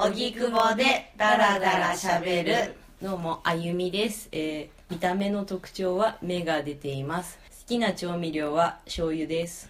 [0.00, 2.76] 荻窪でダラダラしゃべる。
[3.02, 7.36] どうもあゆみです、えー見た目の特徴は目が出ています。
[7.50, 9.68] 好きな調味料は醤油です。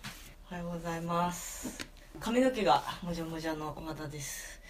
[0.50, 1.88] おはようございます。
[2.20, 4.60] 髪の毛がもじゃもじゃの和田です。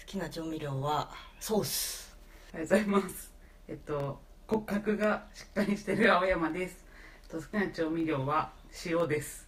[0.00, 1.08] 好きな調味料は
[1.40, 2.14] ソース。
[2.52, 3.32] おはようございます。
[3.68, 6.84] えっと骨格がしっかりしてる青山です。
[7.22, 8.52] えっと好きな調味料は
[8.84, 9.45] 塩です。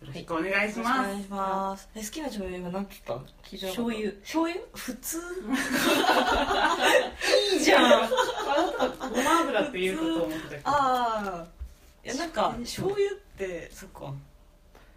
[0.00, 1.00] よろしくお願いします。
[1.00, 1.88] お願いします。
[1.94, 3.26] え好きな調味料今何て言った。
[3.66, 4.10] 醤油。
[4.22, 4.60] 醤油？
[4.74, 5.18] 普通？
[7.52, 7.84] いいじゃん。
[8.04, 8.08] あ
[8.98, 10.62] ごま油って言うかと思ってたけど。
[10.64, 11.46] ああ
[12.04, 14.12] いやなんか醤油ってそっか。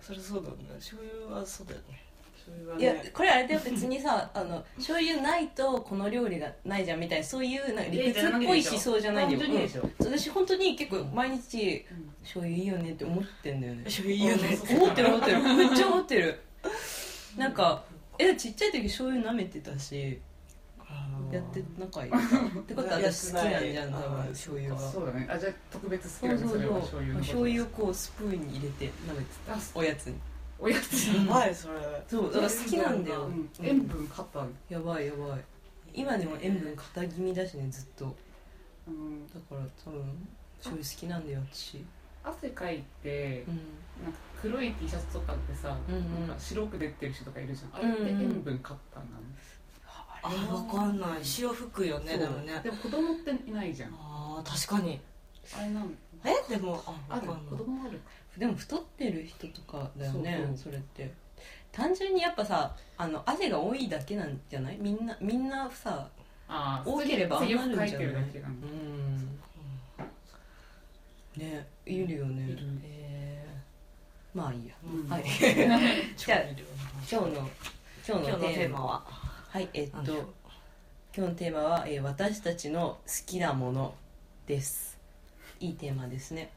[0.01, 0.65] それそうだよね。
[0.75, 2.02] 醤油はそうだよね
[2.45, 3.03] 醤油はいね。
[3.05, 9.39] やこれあれだよ別にさ あの醤油ないとこの料理がないじゃんみたいなそういうなんか理屈っぽい思想じゃないよ。
[9.39, 9.93] うん。
[10.05, 12.13] 私本当に結構毎日うん。
[12.23, 13.83] 醤油いいよねって思ってんだよね。
[13.83, 14.57] 醤油いいよね。
[14.69, 15.41] う ん思ってる思ってる。
[15.41, 16.39] めっちゃ思ってる。
[17.37, 17.83] なんか
[18.17, 20.19] えちっちゃい時醤油舐めてたし
[21.31, 25.27] やって仲いいってことは私好きなんじゃん多分醤油がそそうだね。
[25.29, 26.35] あじゃあ特別好きだね。
[26.35, 26.57] うそうそう。
[26.57, 29.53] それは醤油醤油をこうスプーンに入れて舐めてた。
[29.53, 30.15] あおやつに
[30.59, 31.07] おやつ。
[31.07, 31.73] やばいそれ。
[32.07, 33.23] そうだから好きなんだよ。
[33.25, 33.49] うん。
[33.61, 34.45] 塩分過多。
[34.69, 35.41] やばいやばい。
[35.93, 38.05] 今でも塩分肩気味だしねずっと。
[38.05, 38.11] だ
[38.87, 41.83] あのから多分醤油好きなんだよ私。
[42.23, 43.55] 汗かいてうん。
[44.03, 46.27] なんか黒い T シャツとかってさ、うんうん。
[46.27, 47.79] なんか白く出てる人とかいるじゃん。
[47.79, 48.07] あれってうん。
[48.07, 49.09] うん塩分過多なの？
[50.25, 51.09] あ分かんない。
[51.37, 52.61] 塩吹くよねでもね。
[52.63, 53.91] でも子供っていないじゃん。
[53.93, 55.01] あー確かに。
[55.57, 57.57] あれなんえでもあある分かんない。
[57.57, 57.99] 子供ある
[58.37, 61.11] でも太ってる人とかだよねそれって。
[61.71, 64.77] 単純にやっぱさあの汗が多いだけなんじゃない？
[64.79, 66.07] みんなみんなさ
[66.47, 67.89] あ多ければああなるんじゃない？
[67.99, 69.37] うん。
[71.37, 72.43] ねいるよね。
[72.43, 72.57] いる。
[72.57, 73.47] へえ
[74.33, 74.75] まあいいや。
[74.83, 75.09] うん。
[75.09, 75.23] はい。
[76.15, 76.63] 調味料
[77.11, 77.49] 今日の
[78.07, 78.87] 今日のテテーマは？
[78.87, 79.03] は
[79.49, 80.11] はいえっと
[81.15, 83.95] 今日のテーマは、えー私たちの好きなもの
[84.47, 84.97] です。
[85.59, 86.51] いいテーマですね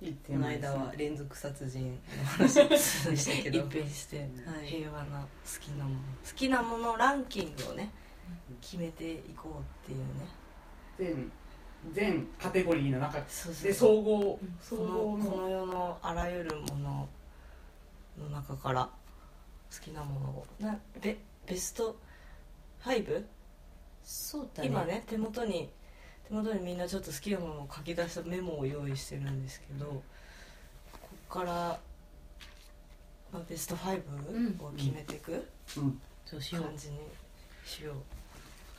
[0.00, 3.66] この間は連続殺人の話でしたけど。
[3.66, 4.18] 一変して。
[4.18, 5.26] はい平和な好
[5.60, 7.90] きなもの好きなものランキングをね
[8.60, 10.04] 決めていこうっていうね。
[10.98, 11.32] 全
[11.92, 14.88] 全カテゴリーの中そうそうで総合総この。
[14.88, 17.08] 合このの世のあらゆるもの
[18.18, 20.46] の中から好きなものを。
[20.60, 21.98] なベベスト
[22.84, 23.24] 5?
[24.04, 24.68] そうだね。
[24.68, 25.70] 今ね手元に
[26.28, 30.02] 手元にみんなちょっと好きなものを書き出したメモを用意してるんですけどこ
[31.28, 31.52] こから、
[33.32, 33.96] まあ、ベスト5
[34.62, 35.32] を決めていく？
[36.30, 36.98] 感じに
[37.64, 37.94] しよう、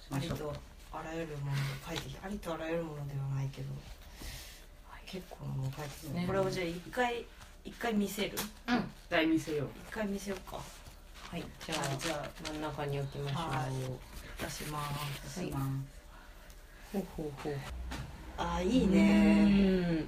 [0.03, 0.53] しましょうありと
[0.91, 1.55] あらゆるものを
[1.87, 3.67] 書いてきありとあらゆるものではないけど
[5.05, 6.25] 結構なもの書いてきて、ね。
[6.27, 7.25] これをじゃあ一回
[7.65, 8.37] 一回見せる？
[8.67, 8.83] うん。
[9.09, 9.67] 大見せよう。
[9.89, 10.57] 一回見せようか。
[10.57, 11.43] はい。
[11.65, 13.41] じゃはいあじゃ真ん中に置きましょう。
[13.41, 13.67] は
[14.39, 14.79] 出しま
[15.25, 15.39] す。
[15.39, 15.49] はい。
[15.49, 15.59] しま
[16.93, 17.53] ほうほうほう。
[18.37, 18.91] あーいいうん。
[18.91, 20.05] ね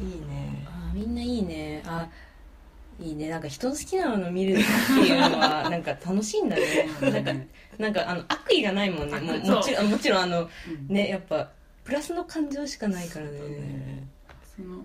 [0.00, 0.64] いいね。
[0.66, 1.82] あみんないいね。
[1.86, 2.08] あ
[3.00, 3.28] いいね。
[3.28, 4.62] なんか人の好きなもの見るって
[5.00, 6.88] いうのは なんか楽しいんだね。
[6.98, 7.32] すなんか
[7.78, 9.20] なんかあの悪意がないもんね。
[9.20, 10.48] ももちろんもちろんあのう
[10.92, 10.94] ん。
[10.94, 11.50] ねやっぱ
[11.84, 13.32] プラスの感情しかないからね。
[13.38, 14.08] ね。
[14.56, 14.84] その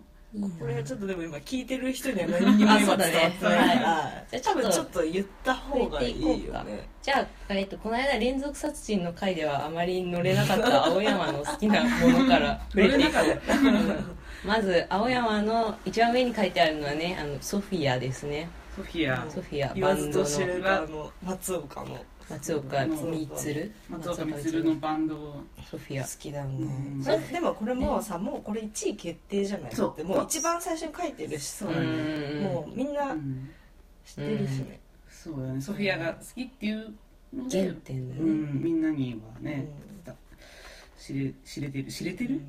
[0.60, 3.26] これちょっとでも今聞いてる人には何にも今伝わってない。
[3.26, 4.28] あそうだねはい。
[4.32, 4.62] じゃあちょっと。
[4.62, 6.90] 多分ちょっと言った方がいいよね。
[7.04, 18.50] じゃあ、えっと、この間連続殺人の回ではあまり乗れなかった青山の好きなものから触れていこう まず青山の一番上に書いてあるのはねあのソフィアですね。
[18.76, 19.30] ソフィア。
[19.30, 19.74] ソフィア。
[19.74, 20.26] 言わずバンドの。
[20.26, 22.06] と知れたあの松岡の。
[22.30, 25.16] 松岡光鶴松岡充のバンド。
[25.16, 26.04] をソフィア。
[26.04, 26.66] 好きだよね。
[26.66, 27.04] うん。
[27.04, 29.72] でもこれもうさもうこれ1位決定じゃない？
[29.76, 29.88] そう。
[29.88, 31.88] だってもう一番最初に書いてるしさそうだね
[32.42, 33.50] もうみんなうん。
[34.06, 34.80] 知ってるしね。
[35.10, 35.62] そうだね。
[35.62, 36.94] ソフィアが好きっていう
[37.34, 38.22] ので原点だね。
[38.22, 38.64] ん。
[38.64, 39.68] みんなにはね
[40.08, 40.14] うん。
[41.00, 41.92] 知れ知れてる？
[41.92, 42.42] 知れてる？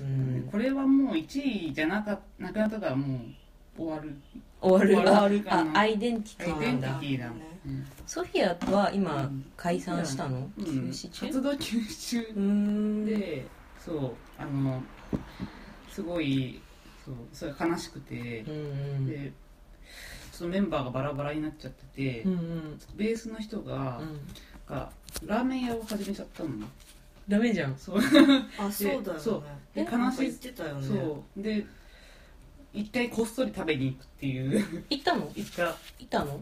[0.00, 0.48] うん。
[0.50, 3.20] これはもう1位じゃなかなくなったからも
[3.78, 4.16] う終わる。
[4.60, 5.08] 終わる。
[5.08, 7.26] 終わるかあなアイデンティテアイデンティなんだィティだ。
[7.26, 7.30] う
[7.68, 10.50] んソフィアは今うん解散したの？
[10.58, 10.64] うん。
[10.64, 11.26] 休止中？
[11.26, 13.46] 活動休止中で
[13.84, 14.82] そうあの
[15.90, 16.60] すごい
[17.04, 18.44] そうそれ悲しくて。
[18.44, 19.32] で
[20.32, 22.78] そのメンバーがバラバラになっちゃってて、うんうん。
[22.94, 24.20] ベースの人が,、うん。
[24.68, 24.90] が
[25.24, 26.50] ラーメン屋を始めちゃったの
[27.28, 27.76] ダメじゃん。
[27.76, 27.98] そう。
[28.58, 29.20] あ そうだよね。
[29.20, 29.42] そう。
[29.74, 30.86] えでなんか言ってたよね。
[30.86, 31.42] そう。
[31.42, 31.66] で
[32.72, 34.84] 一回こっそり食べに行くっていう。
[34.90, 35.30] 行ったの？
[35.34, 36.40] 行ったいたの？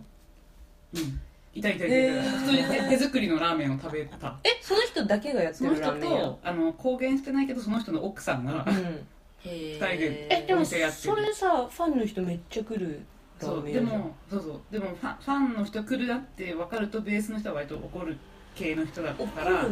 [0.95, 1.21] うん。
[1.55, 4.39] いたいたいたいた、普通に手手作りのラーメンを食べた。
[4.43, 9.07] えその人だけがやってその人るラーメン屋とあの公言してないけどその人の奥さんが、うん。
[9.49, 11.15] へ二人でえでもお店やってる。
[11.15, 13.01] それさファンの人めっちゃ来る
[13.41, 14.61] ラそうーメン屋じゃんでもそうそう。
[14.73, 18.19] でもファンファンの人来るなって分かるとベースの人は割と怒る
[18.55, 19.67] 系の人だ怒から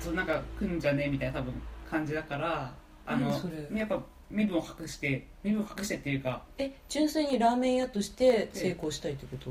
[0.00, 1.54] そうなんか来んじゃねえみたいな多分
[1.90, 2.72] 感じだから
[3.06, 3.30] あの
[3.74, 9.50] やっぱ身分を隠して身分を隠してっていうかえ純粋にラーメン屋として成功したいってこと？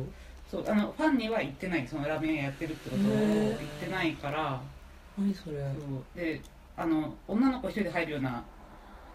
[0.50, 4.59] そうあのファンには言ってないそのラーメン屋やってるってことを言ってないから。
[5.17, 5.57] 何それ？
[5.57, 6.19] そう。
[6.19, 6.41] で
[6.77, 8.44] あの女の子一人で入るような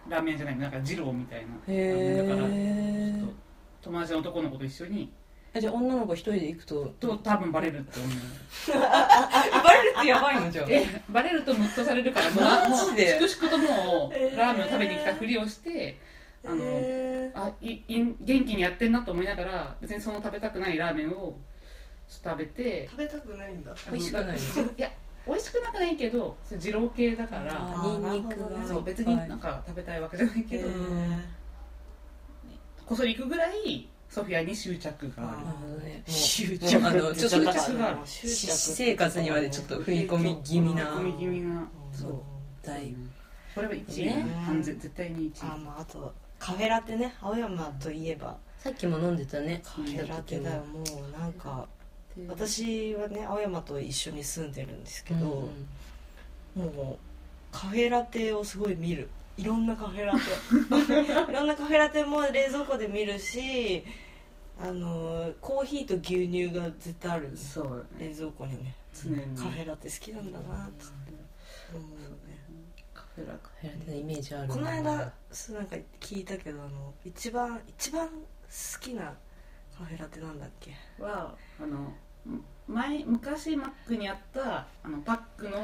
[0.07, 3.35] ラーメン屋じゃないなんか二郎みたいなラーメンだからちょっと
[3.81, 5.11] 友達の男の子と一緒に
[5.59, 6.93] じゃあ女の子一人で行くと？
[6.99, 8.11] と多分バレるって思う
[10.07, 10.65] やばいのじゃあ。
[10.69, 13.27] えバレるとムッとされるからもうマジで？
[13.27, 15.97] 粛々ともラーメンを食べに来たふりをして
[16.45, 21.37] あの、えあいい元気にやってんなと思いながら別にその食べたくないラーメンを
[22.07, 23.73] 食べてー食べたくないんだ。
[23.91, 24.25] 美味しくない？
[24.25, 24.37] のい
[24.77, 24.91] や
[25.27, 30.67] 美味しくなくないけど二郎系だからあニンニクがそう別になんか食べたいわけじゃないけど、
[32.85, 35.35] こそり行くぐらいソフィアに執着があ
[35.83, 36.01] る。
[36.07, 40.83] 執もうあのちょっと執着がある私生活にまでちょっと踏み込み気味な。
[40.83, 41.67] 込み気味な。
[41.91, 42.21] そう
[42.63, 42.95] 大。
[43.53, 45.51] これは1位、ね完全絶対に1位。
[45.51, 47.13] あまああとカフェラテね。
[47.19, 48.37] 青山といえば。
[48.57, 49.61] さっきも飲んでたね。
[49.65, 50.63] カフェラテだよ。
[50.63, 51.67] もうなんか
[52.29, 55.49] 私はね青山と一緒に住んでるんですけど、
[56.55, 56.97] もう
[57.51, 59.09] カフェラテをすごい見る。
[59.37, 60.19] いろんなカフェラテ。
[61.29, 63.83] いろんなカフェラテも冷蔵庫で見るし
[64.57, 68.75] あのコーヒーと牛乳が絶対あるそう冷蔵庫にね。
[68.93, 69.17] 常に。
[69.35, 70.85] カフェラテ好きなんだなって。
[71.73, 71.89] 思う
[72.27, 72.39] ね。
[72.93, 74.47] カフェラカフェラテのイメージある。
[74.47, 78.13] なこの間そうなんか聞いたけどあの一番一番好
[78.79, 79.13] きな
[79.77, 80.71] カフェラテなんだっけ？
[80.99, 81.93] はあの
[82.67, 85.57] 前昔マックにあったあのパックの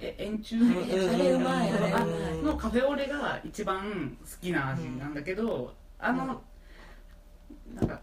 [0.00, 6.40] え円柱んあれうまいあれうまあいのカフェオレが一番好きな味なんだけど、あの、
[7.74, 8.00] なんか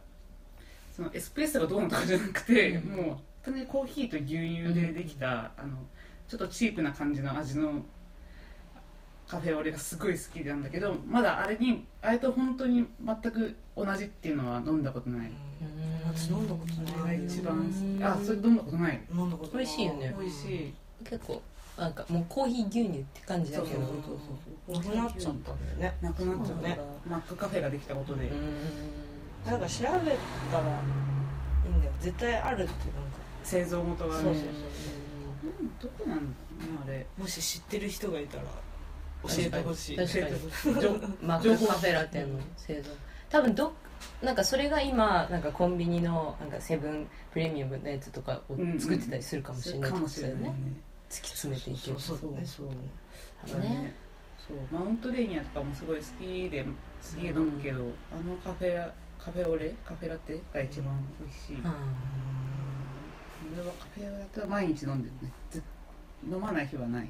[0.96, 2.96] そのエスプレッソがどうのとかじゃなくて、うん。
[2.96, 5.78] もう本当にコーヒーと牛乳でできた、あの
[6.30, 7.84] ちょっとチープな感じの味の
[9.28, 16.08] カフェオレがすごい好きなんだけどまだあれにあれと本当に全く同じっていうのは飲んだことない、うん。
[16.08, 17.18] 私飲んだことあない。
[17.18, 19.02] れが一番あそれ飲んだことない。
[19.14, 19.66] 飲んだことない。
[19.66, 20.16] 美味しいよね。
[20.18, 20.74] 美味しい。
[21.04, 21.42] 結構
[21.78, 23.82] なんかもうコーヒー牛乳って感じだけど。
[23.82, 23.88] そう
[24.74, 25.98] そうなくなっちゃったんだよね。
[26.02, 26.68] なくなっちゃった。
[26.70, 29.05] ねマックカフェができたことで、うん
[29.46, 31.92] なんか調べたらいいんだよ。
[32.02, 32.76] 絶対あるってなんか。
[33.44, 34.44] 製造元がねそうそう。
[34.44, 35.80] うん。
[35.80, 37.06] どこなんあれ。
[37.18, 38.44] もし知ってる人がいたら
[39.24, 39.98] 教えてほしい。
[39.98, 40.36] 確かに。
[41.22, 42.90] マックカフェラテの製造
[43.30, 43.72] 多分どっ
[44.22, 50.56] なんかそれが今なんかコンビニのなんかセブンプレミアムのやつとかを作ってたりするかもしれないかもしれないね。
[51.10, 52.30] 突き詰めていけるそうそう
[54.72, 56.66] マウントレーニアとかもすごい好きで
[57.02, 57.80] すげえ飲むけど、
[58.12, 58.92] あのカフェ
[59.26, 61.64] カフェオレカフェラテが一番美味しい、うん。
[63.58, 65.34] 俺はカフェラテは毎日飲んでるね。
[65.50, 65.64] ず
[66.32, 67.10] 飲まない日はない。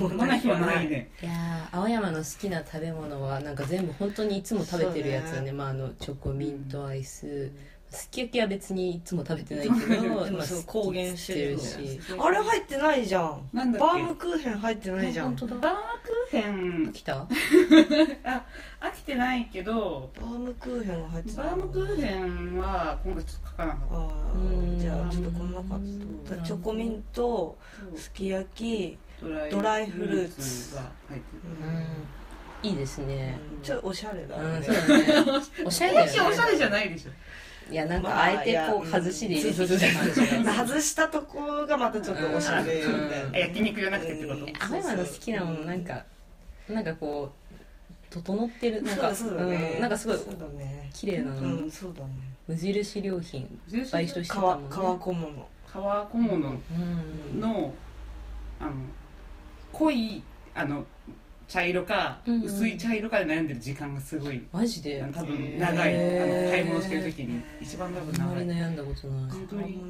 [0.00, 1.08] 飲まない日はないね。
[1.22, 5.46] いやー青山の好きな食べ物はなんか全部本当にいつも食べてるやつだね。
[5.46, 5.52] ね。
[5.52, 7.52] まああのチョコミントアイス、
[7.90, 13.48] すき焼きは別にいつも食べてないけどでもまあそう公言してるしあれ入ってないじゃん。
[13.52, 15.34] バームクーヘン入ってないじゃん。
[15.34, 16.92] バームクーヘン。
[16.92, 17.26] 来た？
[18.80, 21.46] 飽きてないけどバームクーヘンが入ってない。
[21.46, 24.76] バームクーヘンは今回ちょっと書かなかっあうん。
[24.76, 26.44] あじゃあちょっとこんな感じうん。
[26.44, 27.58] チョコミント
[27.94, 31.68] たすき焼きドライドライフルーツが入ってる。
[31.68, 32.70] うん。
[32.70, 33.38] いいですね。
[33.62, 35.04] ちょっとおしゃれだうんねそうだね。
[35.64, 36.02] おしゃれね。
[36.02, 37.10] おしゃれじゃないでしょ
[37.70, 40.54] いやなんまあかあえてこう外しで入れてきた感じが。
[40.66, 42.74] 外したとこがまたちょっとおしゃれ。
[42.74, 44.52] みたいあな焼肉じゃなくてってこと、うん。
[44.58, 46.04] 青山の好きなものなんか
[46.68, 47.54] なんかこう
[48.10, 48.82] 整ってる。
[48.82, 49.72] なんかそうだね。
[49.76, 49.80] うん。
[49.82, 50.90] なんかすごいそうだね。
[50.92, 52.10] 綺麗なの、うんそうだね。
[52.48, 54.66] 無印良品無印バイトしてたもんね。
[54.68, 55.48] 革革小物。
[55.72, 57.40] 革小物うん。
[57.40, 57.72] の
[58.58, 58.72] あの
[59.72, 60.22] 濃い
[60.54, 60.84] あの
[61.50, 62.42] 茶色かうんうん。
[62.44, 64.40] 薄い茶色かで悩んでる時間がすごい。
[64.52, 65.04] マジで？
[65.12, 65.94] 多分長い。
[66.20, 69.30] あの買い物してる時に一番多分あんまり長い悩んだことない。
[69.32, 69.80] 本当に。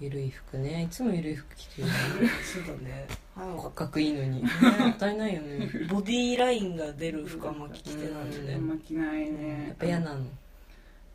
[0.00, 0.84] ゆるい服ね。
[0.84, 1.88] いつもゆるい服着てる。
[1.88, 3.06] そうだね。
[3.36, 4.42] 骨格いいのに。
[4.42, 4.48] も
[4.90, 5.68] ったいないよね。
[5.90, 8.66] ボディーラインが出る服あんま着てないよあねん。
[8.66, 9.64] ま着ないね。
[9.68, 10.24] やっぱ嫌なの。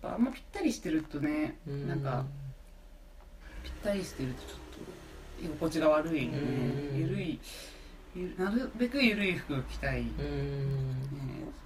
[0.04, 1.88] あんまぴったりしてるとねうん。
[1.88, 2.26] なんか
[3.64, 4.50] ぴったりしてるとちょっ
[5.40, 6.38] と居心地が悪いね。
[6.38, 7.00] うん。
[7.00, 7.28] ゆるい。
[7.30, 7.40] ゆ
[8.38, 10.96] なるべくゆるい服を着たい、ねうん。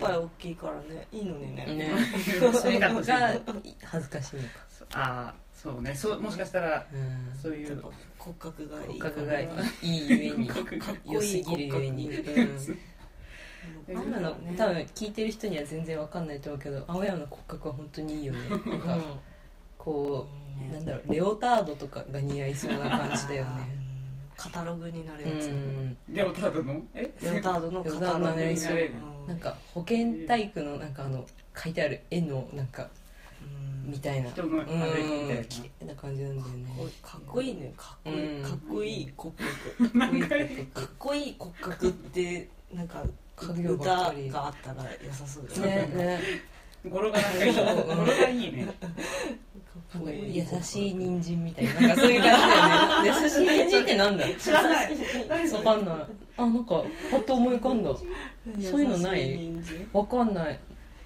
[0.02, 1.08] おっぱい大きいからね。
[1.12, 1.66] いいのにね。
[1.66, 1.92] ね。
[3.84, 4.48] 恥ずかしいのか
[4.94, 5.96] ああそうね。
[5.96, 7.40] そうもしかしたらうん。
[7.42, 7.82] そういう。
[8.20, 8.88] 骨格がいい。
[8.88, 9.46] 骨格がい
[9.82, 10.50] いゆえに。
[10.50, 12.10] 骨格が良すぎるゆえに、
[13.88, 18.50] 青山の多分聞いてる人には全然わかんないと思うけど青山の骨格は本当にいいよね。
[18.50, 18.98] なんか
[19.78, 23.78] こうなんだろうレオタードとかが似合いそうな感じだよね
[24.38, 25.98] カタログになるうやつ、ん。
[26.10, 26.82] レオタードの？
[26.94, 27.12] え？
[27.22, 28.92] レオタードのカタログになる。
[29.28, 29.40] なん。
[29.40, 31.26] か保健体育のなんかあの
[31.56, 32.90] 書いてある絵のなんか
[33.42, 33.92] うん。
[33.92, 34.30] みたいな。
[34.32, 35.42] 人のあれみたうん。
[35.42, 36.92] い綺麗な感じなんだよね。
[37.02, 37.74] かっこいいね。
[37.78, 38.44] かっこいい、うん。
[38.44, 39.14] かっこいい。
[39.16, 43.04] 骨格かっこいい骨格ってなんか
[43.38, 44.30] 歌っかり。
[44.30, 46.20] があったら良さそうですねね
[46.90, 47.50] 語呂がなんかい。
[47.50, 48.74] い語呂がいいね。
[50.32, 51.74] 優しい人参みたいな。
[51.74, 53.10] なんかそういう感じだよね。
[53.24, 54.92] 優しい人参ってなんだ知らない。
[55.52, 55.96] わかんない。
[56.38, 57.92] あなんかパッと思い浮かんだ。
[58.62, 59.52] そういうのない？
[59.94, 60.60] わかんない。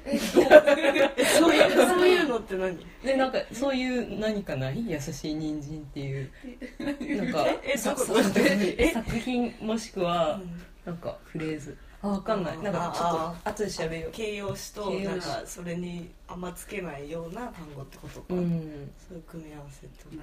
[0.05, 2.77] えそういうそういうのって何？
[3.03, 4.89] でなんかそういう何かない？
[4.89, 6.31] 優しい人参っていう。
[6.79, 7.45] なんか
[7.77, 10.41] 作品もしくは
[10.85, 12.57] なんかフレーズあわかんない。
[12.59, 14.11] なんかちょっと後で調べよう。
[14.11, 18.91] 形容詞となんかそれにあんまつけないような単語ってことか、うん。
[19.07, 20.15] そういう組み合わせとか。
[20.15, 20.21] ね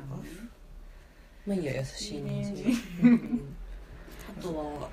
[1.46, 2.66] まあいいや優しい人参人
[3.02, 3.54] うん。
[4.38, 4.88] あとは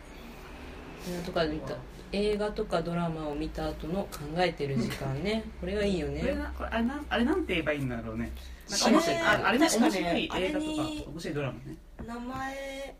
[1.25, 1.75] とか見た
[2.11, 5.43] 映画とかドラマを見た後の考えてる時間ね。
[5.59, 8.31] これがいいよこれねなこれあれなんあれなんて言えばいいんだろうね。
[8.69, 10.71] なんかあれ面白いああれね面白い映画とか
[11.11, 11.77] 面白いドラマね。
[12.05, 12.95] 名前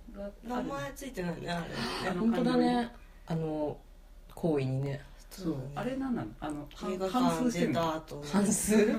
[0.47, 1.51] 名前ついてないね。
[1.51, 1.65] あ
[2.05, 2.91] れ本当だね
[3.27, 3.77] あの
[4.35, 5.01] 行為にね。
[5.31, 5.55] そう。
[5.75, 6.27] あれなんなの？
[6.39, 8.91] あの映画半館出た後半数？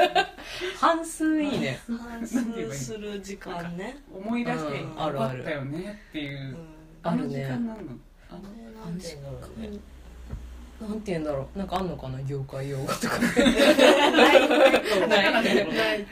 [0.80, 1.78] 半数いいね。
[1.86, 3.98] 半数する時間ね。
[4.14, 6.38] 思い出してあるあったよねっていう。
[6.38, 6.56] うん。
[7.02, 7.74] あの時間なんの？
[8.30, 9.78] あのあれなんて言うんだろうね。
[10.80, 11.58] なんて言うんだろう。
[11.58, 12.22] なんかあんのかな？
[12.22, 13.18] 業界用語とか。
[13.18, 13.26] な
[15.04, 15.54] いないない。
[15.54, 15.62] な
[15.94, 16.06] い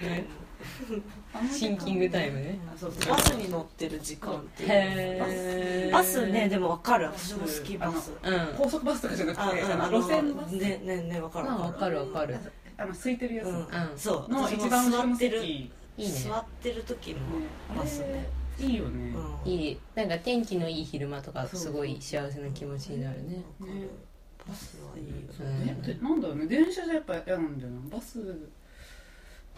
[1.53, 2.59] シンキングタイムね。
[2.73, 4.69] あそうそうバスに乗ってる時間っていう。
[4.71, 5.93] へー。
[5.93, 7.07] バスねでも分かる。
[7.07, 8.13] 私も好きバス。
[8.23, 8.55] うん。
[8.57, 10.53] 高速バスとかじゃなくてあの路線のバス。
[10.53, 12.37] ねねね分かるまあわ分かかるわかる。
[12.77, 13.47] あの空いてるやつ。
[13.49, 13.57] うん。
[13.57, 13.67] うん。
[13.97, 14.27] そう。
[14.33, 15.41] 私も一番後ろの座ってる。
[15.41, 16.11] 席いいね。
[16.11, 17.19] 座ってる時の
[17.71, 18.29] あバスね。
[18.61, 19.15] れいいよね。
[19.45, 19.51] うん。
[19.51, 19.81] いい。
[19.95, 23.43] なんか天気のいい昼間とかすごい幸せな気持ちになるね。
[23.61, 23.91] わかる。
[24.47, 25.79] バスはいいよね。
[25.83, 26.47] でなんだろうね。
[26.47, 27.97] 電車じゃやっぱ嫌なんだよな。
[27.97, 28.19] バス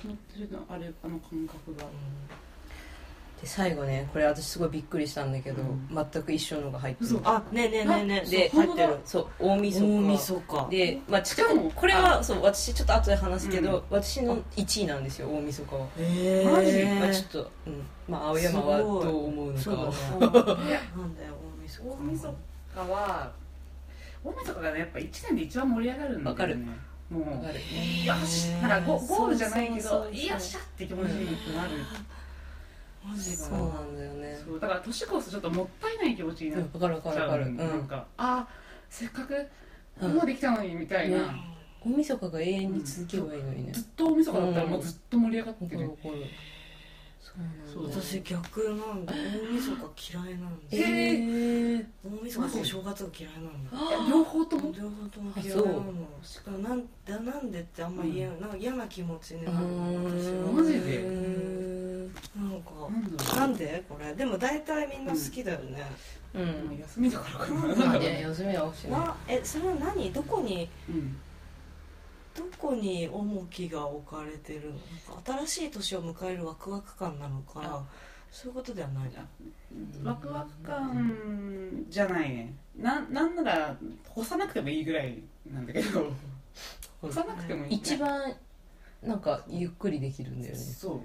[0.04, 1.84] 乗ってるのあれあの感覚が
[3.40, 5.88] で最後ねこれ私すごいびっくりしたんだけど、うん。
[6.10, 7.06] 全く一緒のが入ってる。
[7.06, 7.20] 嘘。
[7.24, 8.98] あねねねねで入ってる。
[9.04, 10.68] そう大晦大日晦日。
[10.70, 13.82] で、まあ、しかもこれはそう私ちょっと後で話すけど、うん。
[13.90, 17.82] 私の1位なんですよ大晦日は、えマジーまあ、ちょっと、うん。
[18.08, 22.34] まあ、青山はどう思うのかそうだはね なんだよ大晦日大晦
[22.74, 23.32] 日は。
[24.24, 26.54] 大晦日がねやっぱ1年で一番盛り上がるんだよね。
[26.54, 26.76] もうわ
[27.14, 31.70] かるよしなんかゴゴールじゃないけどよっしゃって気持ちになる
[33.16, 34.36] そうかなんだよね。
[34.44, 38.48] そうだから年越すとちょっともったいない気持ちになっわかるわかちゃうるわかる、うん、なんかあ
[38.90, 39.46] せっかく
[40.00, 41.22] うんもうできたのにみたいな、ね。
[41.80, 43.72] 大晦日が永遠に続けばいいのにね。
[43.72, 45.90] ずっと大晦日だったらもうずっと盛り上がっわてる
[47.76, 49.12] 私逆なんだ。
[49.12, 49.16] 大
[49.52, 50.84] 晦日嫌いなんだえよ。
[51.82, 53.70] ー、大晦日とお正月が嫌いなんだ。
[54.06, 54.72] え両方とも？
[54.72, 55.92] 両方ともあ嫌いなの。
[56.22, 58.50] しかもなんだなんでってあんま言えなん。
[58.50, 60.80] か嫌な気持ちになるの私はマジで？
[60.80, 63.82] でなんかなんで？
[63.88, 64.14] これ。
[64.14, 65.82] でも大体みんな好きだよね、
[66.34, 66.78] うまあん。
[66.78, 67.46] 休みだから。
[67.74, 68.88] かな休みは欲しい。
[69.28, 70.12] えそれは何？
[70.12, 70.68] どこに？
[70.88, 71.16] うん
[72.36, 75.32] どこに重きが置かれてるのか。
[75.46, 77.60] 新しい年を迎えるワクワク感なのか。
[77.62, 77.84] あ。
[78.30, 79.10] そういうことではない。
[80.02, 82.54] ワクワク感じゃないね。
[82.76, 83.76] ななんなら
[84.08, 86.06] 干さなくてもいいぐらいなんだけど。
[87.00, 88.34] 干さなくてもいい一番
[89.02, 90.58] なんかゆっくりできるんだよね。
[90.58, 91.00] そ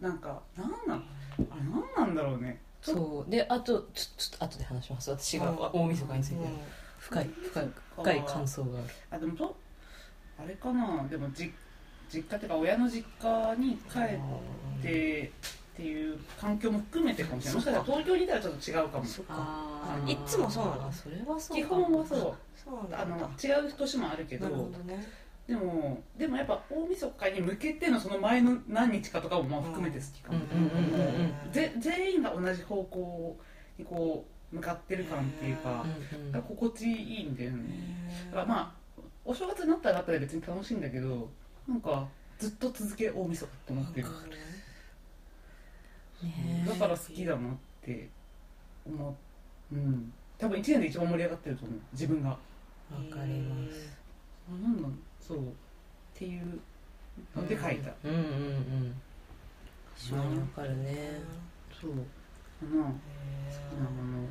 [0.00, 0.02] う。
[0.02, 1.04] なんかなんなん
[1.38, 2.60] あれなんなんだろうね。
[2.82, 3.30] そう。
[3.30, 5.10] であとちょちょっと後で話します。
[5.10, 6.36] 私がうん大晦日について。
[6.36, 6.58] うん。
[6.98, 8.88] 深い深い深い感想がある。
[9.10, 9.56] あでもと
[10.38, 11.06] あれかな？
[11.08, 11.52] でもじ
[12.12, 15.32] 実家っていうか親の実家に帰って
[15.74, 17.54] っていう環境も含めてかもしれない。
[17.56, 19.04] もしかしたら東京にいたらちょっと違うかも。
[19.04, 19.34] そっか。
[19.36, 20.10] あー。
[20.10, 20.92] いっつもそうなの？
[20.92, 22.18] それはそう基か本はそう。
[22.56, 23.28] そうあなんだ。
[23.28, 25.06] の違う年もあるけどなるほどね。
[25.46, 33.36] でもでもやっぱ大晦日に向けてのその前の何日かとかもまあ含めて好きかも、うんうんうんうんうんぜ全員が同じ方向
[33.78, 36.32] にこう向かってる感っていうかうん。
[36.32, 37.58] だから心地いいんだよね
[38.30, 38.83] だからまあ
[39.24, 41.30] お正月になったらなったで別に楽しいんだけど
[41.66, 42.06] なんか
[42.38, 44.08] ずっと続け大晦日って思ってる。
[46.22, 46.64] ね。
[46.66, 48.08] だから好きだなって
[48.86, 49.16] 思
[49.72, 49.74] う。
[49.74, 50.12] うん。
[50.38, 51.78] 多分1年で一番盛り上がってると思う。
[51.92, 52.30] 自分が。
[52.30, 52.36] わ
[53.10, 53.96] かります
[54.48, 55.38] あなんなんそう。
[55.38, 55.42] っ
[56.14, 56.60] ていう。
[57.34, 57.92] ので書いた。
[58.04, 58.94] うんうんうん。
[59.96, 60.38] 一緒に。
[60.38, 61.20] わかるね。
[61.80, 61.90] そう。
[61.92, 61.96] か
[62.76, 62.84] な。
[62.84, 62.90] 好
[63.70, 64.28] きなもの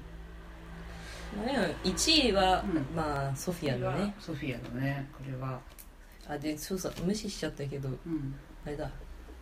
[1.37, 2.95] まあでも1位はうん。
[2.95, 4.13] まあソフィアだね。
[4.19, 5.59] ソフィアだねこれは。
[6.27, 8.35] あでそうそう無視しちゃったけどうん。
[8.65, 8.89] あれだ。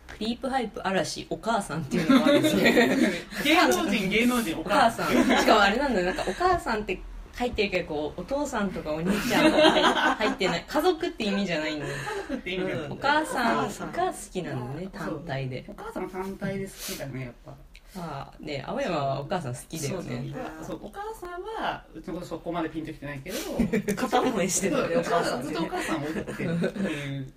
[0.08, 2.98] クリープハイプ嵐お母さんっていうのがあるんですね。
[3.44, 5.12] 芸能人芸能人おお母さん。
[5.12, 6.06] しかもあれなんだよ。
[6.06, 7.00] なんかお母さんって
[7.34, 9.70] 入ってるけどこうお父さんとかお兄ちゃんとか
[10.16, 10.64] 入ってない。
[10.66, 11.92] 家族って意味じゃないんだよ。
[11.94, 12.84] 家族って意味だよ。
[12.84, 13.92] うんお母さん。
[13.92, 15.64] が好きなんだね単体で。
[15.68, 17.56] お母さん単体で好きだねやっぱ
[17.96, 20.34] ああね青山はお母さん好きだよね。
[20.66, 23.36] そうお母さんはうちの子そこまでピンときてないけど
[23.94, 27.32] 片思いしてるねお母さんにずっとお母さんを追ってていう。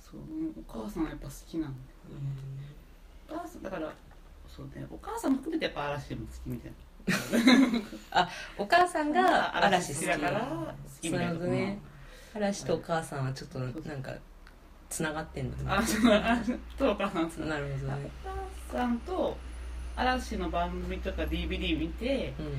[0.00, 0.20] そう
[0.56, 1.98] お母さんはやっぱ好きなんだよ
[3.30, 3.92] お母さんだから
[4.48, 6.72] そうねお母さんも含めてやっぱ嵐も好きみたい
[8.56, 10.06] お母さんなが嵐好き。
[10.06, 11.78] だから好きみたいなところなるほどね。
[12.34, 14.14] 嵐とお母さんはちょっとなんか
[14.90, 15.64] つながってんだね。
[15.66, 18.10] あそう嵐とお母さんそうなるほどね。
[18.24, 18.28] お
[18.72, 19.36] 母さんと
[19.98, 22.52] 嵐の番組とか DVD 見てうんうん。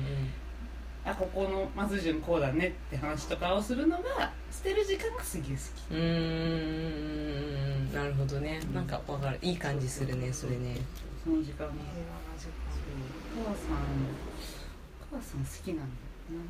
[1.02, 5.94] あここの松潤こうだねって話とかをするのが捨てる時間がすげえ好き。
[5.94, 7.94] うーん。
[7.94, 8.60] なるほどね。
[8.74, 9.38] なんかわかる。
[9.40, 10.76] いい感じするねそれね。
[11.24, 11.72] その時間が。
[11.72, 11.76] お
[13.44, 13.76] 母さん
[15.14, 15.88] お母さん好きなんだよ
[16.32, 16.40] な。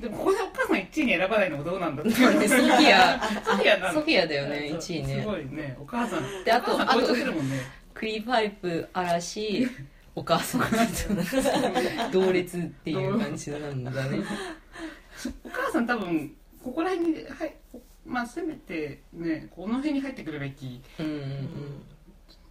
[0.00, 3.20] でもここでお母さん1位に選ばないのもどうなんだって ソフィア。
[3.44, 5.76] ソフィアなのソフィアだよねそう1位ねすごいね。
[5.78, 6.44] お母さん。
[6.44, 7.60] であとお母さん超えちゃってるもんね
[7.94, 9.68] クリープハイプ嵐
[10.14, 10.62] お母さん
[12.12, 14.18] 同列っていう感じなんだね。
[15.44, 17.54] お母さん多分ここら辺にはい
[18.04, 20.82] まあせめてねこの辺に入ってくるべき。
[20.98, 21.20] うんうん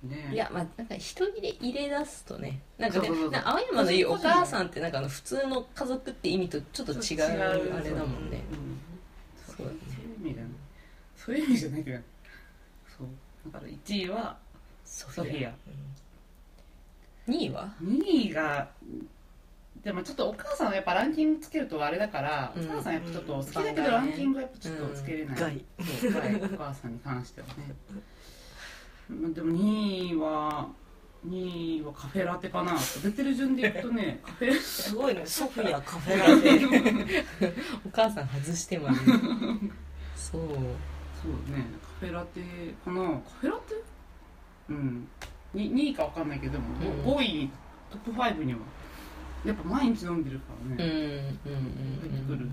[0.10, 0.34] ねうん。
[0.34, 2.62] いやまあなんか一人で入れ出すとね。
[2.80, 3.10] なんかね
[3.44, 8.42] 青山の言うお母さんってなんかあの普通の家族って意味とちょっと違うあれだもんね。
[8.52, 9.56] うん。
[9.56, 9.80] そうだね。
[9.88, 10.50] そういう意味だね
[11.16, 12.00] そういう意味じゃないけど。
[12.98, 13.52] そう。
[13.52, 14.38] だから1位は
[14.92, 15.26] ソフィア。
[15.26, 15.52] ソフィア。
[17.32, 18.70] 2位は？2位が
[19.84, 25.66] でもちょっとお母さんはやっぱランキングつけるとあれだから、うんお母さんやっぱちょっと好きだけうんどランキングはやっぱちょっとつけれない、害
[26.02, 27.54] そう害お母さんに関してはね。
[29.10, 30.68] まあでも2位は
[31.28, 32.78] 2位はカフェラテかな。
[33.04, 35.26] 出てる順でいくとねカフェすごいね。
[35.26, 37.24] ソフィアカフェラテ。
[37.86, 38.98] お母さん外してまで。
[40.16, 40.42] そう。
[40.42, 40.52] そう
[41.56, 41.66] ね。
[42.00, 42.42] カフェラテ
[42.84, 43.02] かな。
[43.02, 43.76] カフェラテ？
[44.72, 45.08] うん。
[45.54, 46.64] に 2, 位か分かんないけどうん。
[47.14, 47.50] 5位
[47.92, 48.60] トップ5には
[49.46, 50.84] やっぱ毎日飲んでるからね、
[51.46, 52.52] うんうんうん入ってくる、ね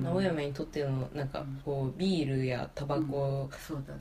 [0.00, 0.06] うん。
[0.06, 3.48] 青山にとってのなんかこうビールやタバコ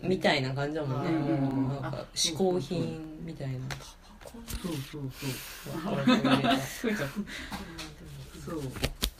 [0.03, 3.59] みたいな感じだもんね、うんもうなんか嗜好品みたいな。
[4.47, 7.13] そうそうそうわかるわかる増えちゃった
[8.45, 8.61] そう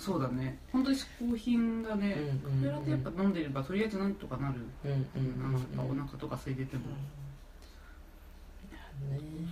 [0.01, 0.57] そうだね。
[0.71, 2.73] 本当に嗜好品だね、うんうんうん。
[2.73, 6.87] カフェラテやっぱ飲んでればとりあえずなんとかなる、うんうんうんなんかお腹とか空いてても、ね。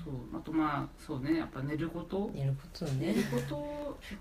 [0.03, 0.13] そう。
[0.35, 1.37] あとまあそうね。
[1.37, 2.31] やっぱ寝ること。
[2.33, 3.13] 寝ることね。
[3.13, 3.39] 寝るこ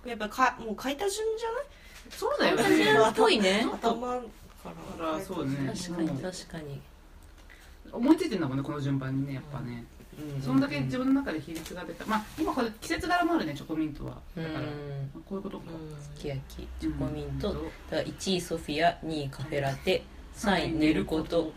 [0.04, 0.08] と。
[0.08, 1.48] やっぱかもう書いた順じゃ
[2.10, 2.62] そうだよね。
[3.10, 3.52] っぽいね。
[3.52, 4.20] ない頭から。
[4.20, 5.20] から。
[5.20, 5.72] そうね。
[5.74, 6.80] 確かに確かに、
[7.90, 9.97] 思いついてんだもんねこの順番にねやっぱね、うん
[10.44, 12.06] そんだけ自分の中で比率が出た。
[12.06, 14.18] まあ今これ季節柄もあるねチョコミントは。
[14.36, 14.44] うん。
[14.44, 14.70] だから、ま
[15.16, 15.64] あこういうことか、
[16.00, 17.56] すき焼きチョコミント、うん。
[17.56, 20.02] だから1位ソフィア2位カフェラテ。
[20.36, 21.52] 3位寝ること。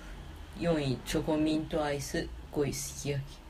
[0.60, 2.28] 4位チョコミントアイス。
[2.52, 3.42] 5位すき焼き。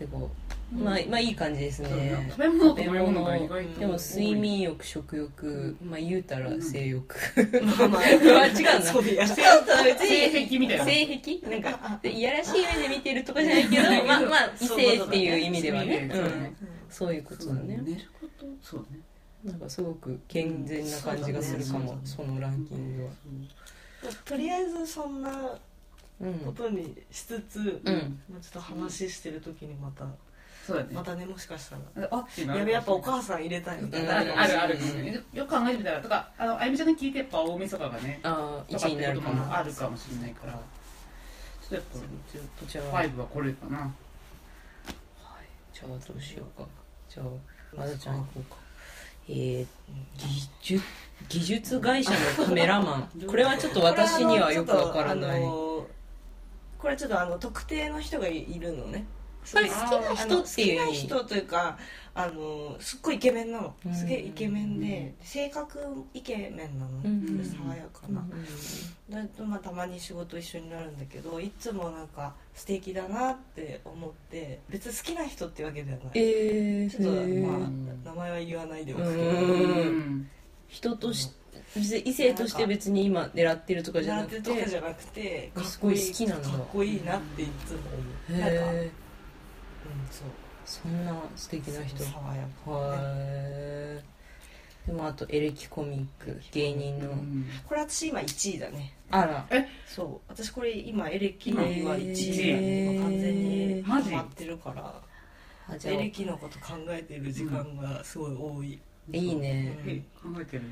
[0.00, 1.88] でこうまあ、まあいい感じですね。
[1.88, 5.76] ね食べ物と飲み物が意外とでも睡眠欲食欲。
[5.80, 7.16] まあ言うたら性欲、
[7.62, 8.02] まあまあ。
[8.10, 10.08] 違うんだ別に。
[10.08, 10.84] 性癖みたいな。
[10.84, 11.50] 性癖？
[11.50, 16.10] なんかでいやらしい目で見てるとかじゃないけど まあまあ異性っていう意味ではね。
[16.90, 17.80] そういうことだね。
[17.82, 19.00] 寝ることそうね。
[19.44, 23.10] なんかすごく健全な感じがするかもそのランキングは。
[24.24, 25.56] とりあえずそんな
[26.20, 26.34] うん。
[26.40, 28.20] ことにしつつ、うん。
[28.30, 30.06] まあちょっと話してる時にまた
[30.66, 30.88] そうだね。
[30.92, 32.08] またねもしかしたら。
[32.10, 34.76] あっやべやっぱお母さん入れたいみたいな、うんあるある。
[35.32, 39.56] よく考えてみたらとかあのあゆみちゃんに聞いてやっぱ大晦日がねああとか1位になるかも。
[39.56, 40.52] あるかもしれないから。
[40.54, 42.84] ちょっとやっぱじゃあ。
[43.04, 43.94] 5はこれかな。
[45.72, 46.66] じゃあどうしようか。
[47.08, 47.26] じゃあ
[47.78, 48.56] まだちゃん行こうか。
[49.28, 49.66] えー、
[50.18, 50.84] 技術
[51.28, 53.10] 技術会社のカメラマン。
[53.28, 55.40] これはちょっと私にはよくわからない。
[55.40, 55.86] これあの
[56.78, 59.06] これちょっとあの特定の人がいるのね
[59.52, 61.78] これ好きな人っていう好きな人というか
[62.14, 63.74] あのすっごいイケメンなの。
[63.84, 63.94] うん。
[63.94, 65.78] すげえイケメンで性格
[66.14, 66.90] イケメンなの。
[67.04, 67.44] うん。
[67.44, 68.26] 爽やかな。
[69.10, 76.10] だとまあたまに仕事一緒になるんだけどいつもなんか素敵だなって思って別に好きな人ってわけではない。
[76.14, 77.46] えー、ちょっとへー。
[77.46, 77.68] まあ
[78.06, 80.36] 名前は言わないでおくけど。
[80.68, 81.30] 人とし
[81.74, 87.78] 別に異性として別に今狙ってるとかじゃ狙ってなくてるとかじゃなくてかっこいい好きなんだかっこいいなっていつも
[88.30, 88.40] 思う。
[88.40, 88.96] なんか、
[90.10, 90.28] そう。
[90.64, 92.02] そんな素敵な人。
[92.02, 94.02] 爽やかへ
[94.86, 98.94] でもあとエレキコミック芸人の、うんこれ私今1位だね。
[99.10, 99.46] あら。
[99.86, 100.20] そう。
[100.28, 104.10] 私これ今エレキは1位へー完全にマジ？
[104.10, 104.94] ハマってるから。
[105.84, 108.80] エレキのこと考えてる時間がすごい多い、
[109.12, 109.76] いいね。
[109.84, 110.62] え考えてる？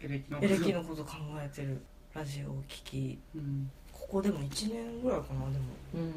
[0.00, 1.82] エレキのエレキのこと考えてる
[2.14, 3.18] ラジオを聞き。
[3.34, 3.70] うん
[4.08, 5.64] ここでも1年ぐらいかなでも。
[5.94, 6.08] うんうん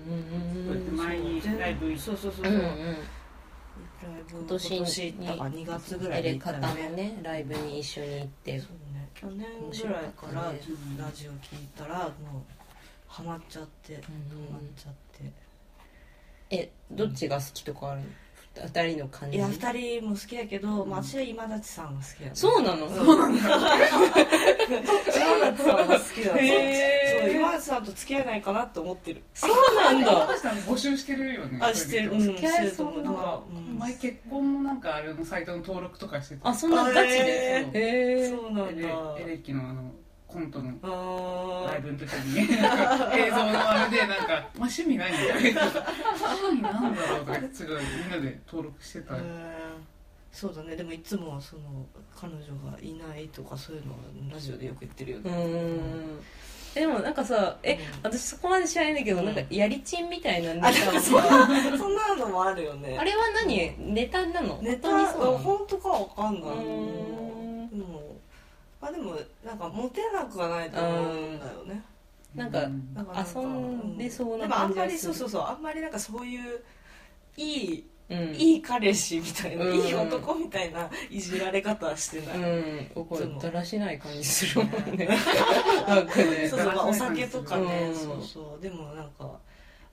[0.69, 0.97] うんうん。
[0.97, 2.97] 前にライブ行っそうそうそうそう、うんうん
[4.01, 7.19] ライブ今年今年行ったか2月ぐらいに行ったね。
[7.23, 8.59] ライブに一緒に行って。
[8.59, 12.09] そうね去年ぐらいからラジオ聞いたらもう
[13.07, 14.01] ハマっちゃってハ
[14.51, 15.31] マっちゃって。
[16.51, 18.07] えどっちが好きとかあるの？
[18.55, 19.37] 二人の感じ？
[19.37, 22.31] いや2人も好きやけど、まあ、私は今立さんが好きやね。
[22.33, 22.89] そうなの？
[22.89, 23.41] そうなんだ。
[23.45, 23.57] 今
[25.51, 29.23] 立さんが好きだそう今立さんと付き合えないかなって思ってる。
[29.33, 30.27] そうなんだ。
[30.27, 32.11] 高橋さん募集してるよねあしてる。
[32.11, 33.59] うん付き合えそうなんか思う。
[33.71, 37.07] うん前結婚もなんかあれのサイトの登録とかしててあそんなガチで？
[37.07, 39.91] へへえそうなんだエレエレキのあの
[40.31, 41.71] コントのあー。
[41.73, 42.41] ライブの時に。
[42.45, 44.27] 映像のあれでなんか
[44.59, 49.15] 「まあ、趣味ないんだよ」趣味なんだろうとかすごいみんなで登録してた。
[50.31, 50.75] そうだね。
[50.75, 53.97] でもいつもはその彼女がいないとかそういうのは
[54.31, 55.33] ラジオでよく言ってるようね
[56.75, 59.25] でもなんかさえうん私そこまで知らないんだけど、うん。
[59.25, 60.71] なんかやりちんみたいなネタ。
[61.01, 62.95] そんなそんなのもあるよね。
[62.99, 63.75] あれは何？
[63.79, 64.59] ネタなの？
[64.61, 64.89] ネタ？
[64.89, 67.28] 本当にそ本当かわかんない
[68.81, 69.15] あでも
[69.45, 71.83] なんかモテなくはないと思うんだよね。
[72.35, 74.69] なんかうんだからなんか遊んでそうなでもあん。
[74.69, 74.91] ま感じがする。
[74.91, 76.63] りそうそうそうあんまりなんかそういう
[77.37, 78.35] いいうん。
[78.35, 79.75] いい彼氏みたいな、うん。
[79.75, 83.05] いい男みたいないじられ方はしてない、うん。
[83.05, 85.07] これだらしない感じするもんね。
[85.87, 86.47] なんかね。
[86.49, 87.95] そうそう、まあ、お酒とかね、うん。
[87.95, 88.63] そうそう。
[88.63, 89.39] でもなんか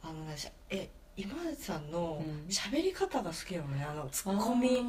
[0.02, 2.46] あのねしゃえ今内さんのうん。
[2.48, 3.84] 喋り方が好きなのね。
[3.84, 4.82] あのツッコミ。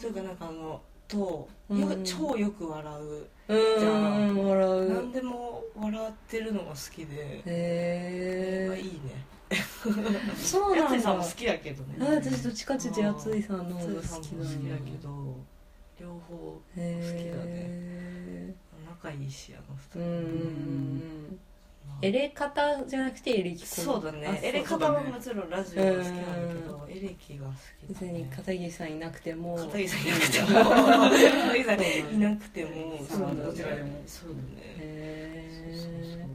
[0.00, 2.04] というかなんかあのとよ、うん。
[2.04, 3.26] 超よく笑う。
[3.48, 4.48] うーん。
[4.48, 4.94] 笑う。
[4.94, 9.24] 何でも笑ってるのが好きで、へまあいいね。
[9.50, 10.20] えそうなんだ。
[10.76, 11.96] やついさんも好きやけどね。
[12.00, 15.36] あ私どっちかっていうとやついさんの方が好きだも好きやなけど
[16.00, 18.54] 両方へ
[18.88, 20.30] 仲いいしあのえうんうん二人。
[20.30, 20.30] う
[21.32, 21.40] ん。
[21.40, 21.49] まあ
[22.02, 24.40] エレ方じゃなくてエレキコそうだあね。
[24.42, 29.56] エレそう方はもちろんラジオが好きなんだけどエレキが好き別に片桐さんいなくても。
[29.56, 30.46] 片桐さんいなくても。
[30.48, 31.10] 片
[31.52, 32.70] 桐さんいなくても。
[33.06, 34.40] そうだどちらでもそうだね
[34.72, 36.26] エ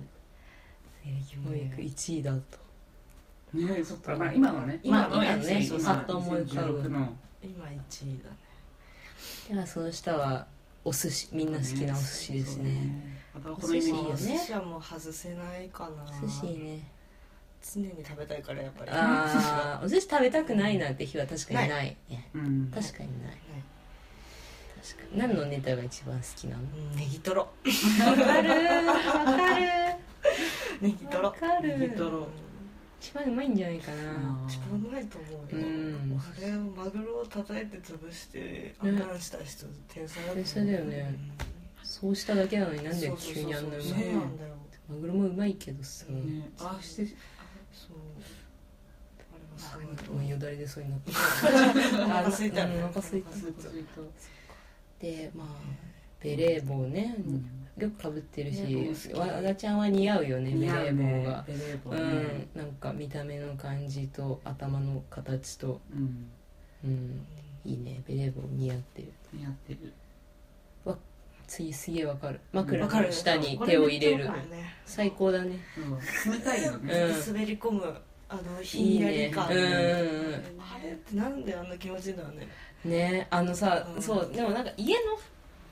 [1.06, 2.60] レキ教育1位だと。
[3.58, 4.16] ねそっか。
[4.16, 4.80] まあ今のね。
[4.84, 5.28] 今のね。
[5.28, 7.14] パッと思い浮かぶ2016の。
[7.44, 8.38] 今1位だね。
[9.50, 10.46] ではその下は
[10.84, 11.30] お寿司。
[11.32, 16.06] みんな好きなお寿司ですねこのイメージいいよねお寿司はもう外せないかな。
[16.22, 16.80] 寿司ね。
[17.62, 18.92] 常に食べたいからやっぱり。
[18.92, 21.98] ああお寿司食べたくないなんて日は確かにない。
[22.10, 23.32] ねうん確かにない。
[23.32, 23.40] ね
[24.84, 25.20] 確かに。
[25.20, 26.64] 何のネタが一番好きなの？
[26.64, 27.42] うんネギトロ。
[27.42, 27.48] わ
[28.16, 28.50] かる。
[28.50, 29.66] わかる。
[30.82, 31.24] ネギトロ。
[31.24, 31.80] わかる。
[31.80, 32.28] ネギトロ。
[33.02, 33.98] 一番うまいんじゃないかな。
[34.48, 36.20] 一番うまいと思うよ、うん。
[36.20, 40.44] あれをマグロを叩いて潰してあんかんした人天才だと思う。
[40.44, 41.20] 天才だよね
[41.96, 44.56] そうしただけなのになんで急にあんなうまいそうなんだよ。
[44.90, 46.50] マグロもうまいけどさ、ね。
[46.60, 47.98] ああしてそう。
[49.30, 49.96] あれはすごい。
[49.96, 51.14] ともうよだれ出そうになってお
[52.10, 53.30] 腹空いたお腹空いた。
[55.00, 55.48] でまあ
[56.22, 57.16] ベレー帽ね、
[57.78, 59.18] よくかぶってるしね好き。
[59.18, 62.04] わわだちゃんは似合うよねベレー帽が、うね。
[62.56, 62.60] ん。
[62.60, 65.80] なんか見た目の感じと頭の形と。
[65.94, 66.30] うん。
[66.84, 67.26] うん。
[67.64, 68.04] いいね。
[68.06, 69.14] ベレー帽似合ってる。
[69.32, 69.94] 似合ってる
[71.48, 72.40] 次すげえわかる。
[72.52, 74.30] 枕の下に手を入れる。
[74.86, 75.60] 最高だね。
[75.78, 76.34] うん。
[76.34, 76.94] 冷たいよね。
[76.94, 77.96] うん滑り込む
[78.28, 79.48] あのひんやり感。
[79.50, 79.72] うんうんうん。
[80.60, 82.48] あれってなんであんな気持ちいいんだろうね。
[82.86, 83.28] ね。
[83.30, 84.02] あのさ、うん。
[84.02, 84.32] そう。
[84.34, 85.00] でもなんか家の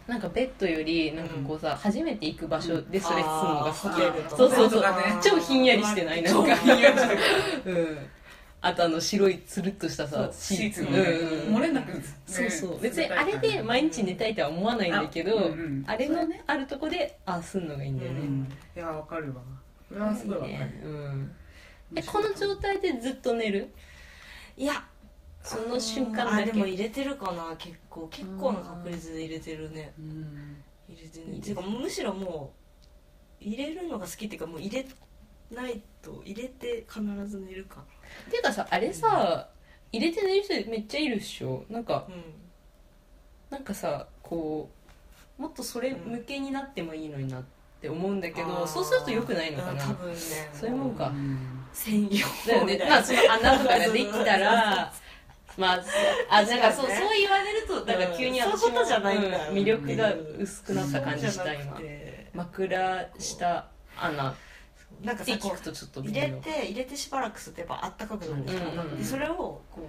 [0.07, 3.91] なんかベッドよりなんかこうさ、初めて行く場所でそれするのが好き、あー。
[3.93, 4.87] ホテルとかそうそうそう、ね
[5.23, 6.21] 超ひんやりしてない？
[6.21, 6.55] なんか。
[6.55, 7.21] 超ひんやりしてる。
[7.65, 7.97] うん
[8.65, 10.83] あとあの白いつるっとしたさシーツ。
[10.85, 11.55] のうんねうん。
[11.57, 12.79] 漏れなくねそうそう。
[12.79, 15.85] 別にあれで毎日寝たいとは思わないんだけどあ,、あうんうん。
[15.97, 19.41] れのあるとこでああすんのがいいんだよね、うんいやわかるわ。
[19.89, 20.71] これはすごいわかる。
[21.95, 23.69] えこの状態でずっと寝る？
[24.57, 24.85] いや
[25.43, 26.51] その瞬間あだけ。
[26.53, 28.07] でも入れてるかな結構。
[28.09, 29.91] 結構な確率で入れてるね。
[29.99, 30.57] うん。
[30.87, 31.41] 入れていいでする。
[31.41, 32.53] ていうかむしろも
[33.41, 34.85] う入れるのが好きっていうかもう入れ
[35.51, 37.83] ないと入れて必ず寝るかっ
[38.29, 39.47] ていうかさあれさ
[39.91, 41.65] 入れて寝る人めっちゃいるっしょ。
[41.69, 42.23] なんかうん
[43.49, 44.69] なんかさこ
[45.37, 47.43] うもっとそれ向けになってもいいのになっ
[47.81, 49.73] て思うんだけど、そうすると良くないのかな。
[49.73, 50.17] うん多分ね。
[50.53, 51.11] そういうもんか。
[51.73, 52.85] 専用だよね。
[52.87, 54.93] まあその穴とかができたら
[55.57, 55.83] まあ
[56.29, 58.51] あなんかそうそう言われるとだから急にうん。
[58.51, 59.49] 私もそういうことじゃないんだ。
[59.49, 61.79] うん魅力が薄くなった感じした今。
[62.33, 64.35] 枕下穴
[65.03, 66.01] なんかさこう。
[66.01, 68.79] 入れ妙て入れてしばらくするとやっぱあったかくなるんですよ、うんうん。
[68.79, 69.83] うんでそれをこう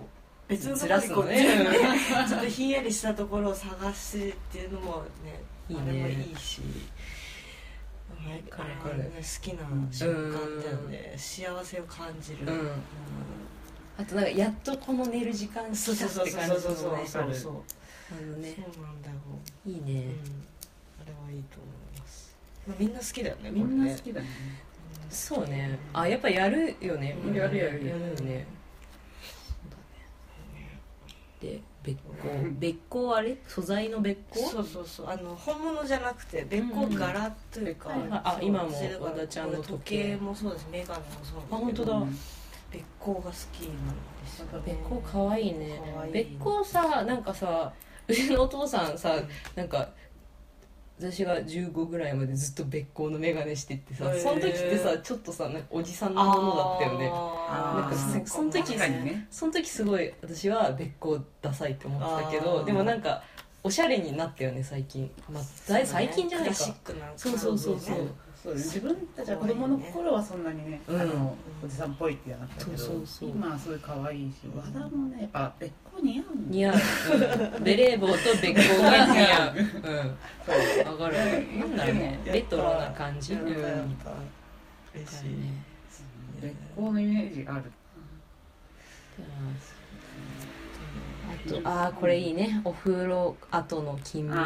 [0.49, 6.61] 別のところにこうちょっと ひんやりしたところを探してっていうのもねいいねあれもいいし
[8.09, 12.73] はいかるあれね好きな瞬間だよね、幸せを感じる、うん。
[13.99, 17.53] あとなんかやっとこの寝る時間そう来たそうそうって感じそうそうそうのねそうそうそう。
[18.13, 18.55] あのね。
[18.73, 19.17] そうなんだよ、
[19.67, 20.15] いいうん、ね
[21.01, 22.37] あれはいいと思います。
[22.67, 24.27] まあみんな好きだよねみんな好きだね
[25.15, 25.79] そうね。
[25.93, 27.17] あやっぱやるよね。
[27.25, 27.87] うんやるやる。
[27.87, 28.47] やるよね。
[31.41, 33.37] で別光別光あれ？
[33.47, 35.09] 素材の別光そうそうそう。
[35.09, 38.21] あの本物じゃなくて別光柄というか、うんはいはい。
[38.25, 39.73] あ今も和田ちゃんの時計。
[39.73, 40.69] 時計もそうです。
[40.73, 41.93] メガネもそうあ本当だ。
[41.95, 42.19] うん。
[42.73, 45.53] 別光が好きなんですよ、ね、別光かわいい。
[45.53, 45.81] ね
[46.13, 47.73] 別光さなんかさ
[48.09, 49.15] うちのお父さんさ
[49.55, 49.91] なんか
[50.99, 57.09] 私が15ぐらいまでずっと別光の眼鏡してってさその時ってさちょっとさなんかおじさんのものだったよね。
[57.09, 58.27] なんかー。
[58.27, 59.27] その時確かにね。
[59.31, 63.23] その時すごい私は別光ダサいって思ってたけどでもなんか
[63.65, 67.99] おしゃれになったよね最近、まあ、だい最近じゃないクラシッかクなそうそうそうそう。
[67.99, 68.07] ね。
[68.45, 71.01] そう自分たちは子供の頃はそんなにね、うん。
[71.01, 73.31] あのおじさんっぽいってやなったけどそうそうそう。
[73.31, 79.55] 今はすごい可愛いし和田もねやっぱ別光似合う似合う、う んベレー帽と別光が似合う。
[80.87, 80.93] うん。
[80.93, 81.17] わかる。
[81.59, 82.21] なんだろうね。
[82.25, 83.35] レトロな感じ。
[83.35, 83.97] うん
[84.95, 85.31] 嬉しい、
[86.41, 87.65] 別光のイメージある。
[91.27, 92.61] あとあーこれいいね。
[92.65, 94.41] お風呂後の金麦。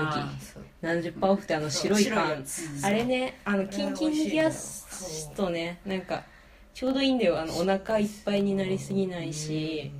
[0.80, 2.62] 何十パーオフってあの白い白い缶やつ。
[2.82, 6.24] あれねあのキンキンに冷やすとねなんか
[6.72, 7.40] ちょうどいいんだよ。
[7.40, 9.90] あのお腹いっぱいになりすぎないし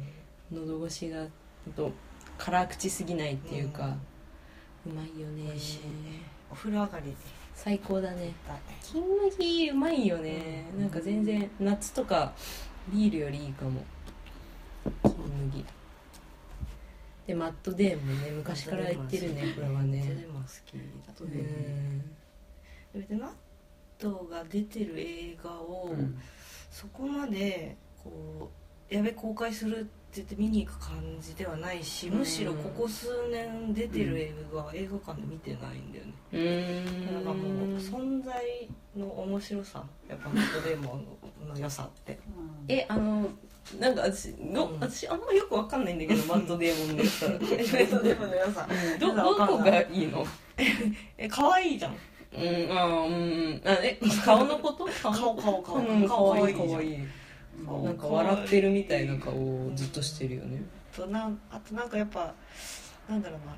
[0.50, 1.26] 喉越しが
[1.70, 1.92] と
[2.36, 3.96] 辛口すぎないっていうか
[4.86, 5.44] うまいよね。
[5.44, 5.78] 美味しい
[6.50, 7.14] お風呂上がり。
[7.54, 8.32] 最高だね。
[8.46, 10.64] だ金麦うまいよね。
[10.78, 12.32] なんか全然夏とか
[12.92, 13.84] ビールよりいいかも。
[15.02, 15.12] 金
[15.46, 15.64] 麦。
[17.26, 20.00] でマットデーンもね昔から言ってるねこれはね。
[20.02, 20.74] でも好き。
[21.06, 21.34] だとうね
[22.94, 23.06] ん。
[23.08, 23.30] でマッ
[23.98, 26.16] トが出てる映画を、うん。
[26.70, 28.50] そこまでこ
[28.90, 37.14] うやべ公開するって言って見に行く感じではないし、むしろここ数年出てる映画は映画館で見てないんだよね、うーん。
[37.14, 40.94] なんかもう存在の面白さやっぱマットデーモ
[41.46, 42.18] ンの良さって。
[42.68, 43.28] えあの
[43.78, 44.80] なんか私の、うん。
[44.80, 47.26] 私あんまよくわかんないんだけどマットデーモンのさ。
[47.28, 47.38] マッ
[47.90, 48.66] トデーモンの良さ。
[48.98, 50.26] どどこがいいの？
[51.18, 51.92] え可愛いじゃん。
[51.92, 51.98] うん
[52.70, 53.10] あーう
[53.58, 54.86] んあえ顔のこと？
[55.02, 55.12] 顔？
[55.12, 56.34] 顔顔顔。
[56.34, 56.98] 可愛い可愛い
[57.84, 60.62] なんか笑ってるみたいな顔をずっとしてるよね。
[60.94, 62.34] となんあとなんかやっぱ
[63.08, 63.56] なんだろうな。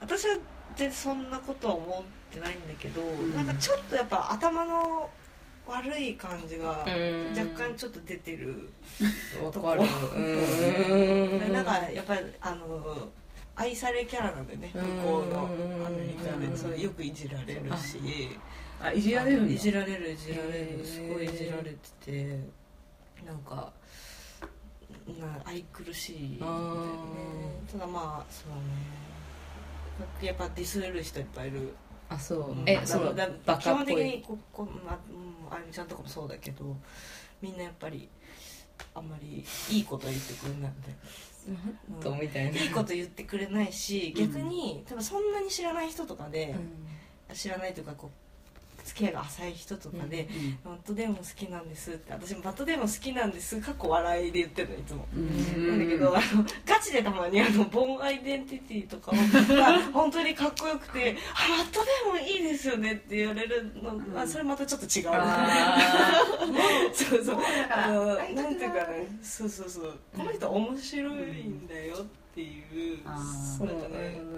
[0.00, 0.36] 私は
[0.76, 3.34] 全然そんなことは思ってないんだけど、ん。
[3.34, 5.08] なんかちょっとやっぱ頭の
[5.66, 7.38] 悪い感じがうん。
[7.38, 8.68] 若干ちょっと出てる、
[9.42, 9.82] わかる。
[10.16, 11.52] うん。
[11.52, 13.08] なんかやっぱりあの
[13.54, 14.70] 愛されキャラなんだよね。
[14.74, 16.56] 向こうのうんアメリカで。
[16.56, 17.98] それよくいじられるし。
[18.82, 20.84] あいじられるいじられるいじられる。
[20.84, 22.40] すごいいじられてて
[23.26, 23.72] なんか
[25.20, 26.58] な愛くるしいんだよね。
[27.68, 28.50] あただまあそう
[30.22, 30.26] ね。
[30.26, 31.74] やっぱディスる人いっぱいいる。
[32.08, 32.50] あそう。
[32.52, 32.68] うん。
[32.68, 36.76] えそのだだバ基本的にここ、まあうん、あゆみちゃんとかもそうだけど
[37.40, 38.08] みんなやっぱり
[38.94, 40.70] あんまりいいこと言ってくれないんで。
[41.90, 46.54] マットみたいないいこと言ってくれないし逆に多分そんなに知らない人とかで、
[47.32, 48.21] 知らないというかこう
[48.92, 50.28] 付き合いが浅い人とかで、
[50.62, 55.68] バットデーモン好きなんですって私もバットデーモン好きなんですかっこ笑いで言ってるのいつも、うん。
[55.68, 65.08] なんだけどあのガチでたまにあのボンアイデンティティとかが 本当にかっこよくて「あバットデーモンいいですよね」って言われるのがそれまたちょっと違う。
[65.12, 66.20] あ
[66.92, 67.38] そうそう。
[67.70, 69.06] あのなんていうかね。
[69.22, 69.98] そうそうそう。
[70.14, 73.88] この人面白いんだよっていうあーーなんか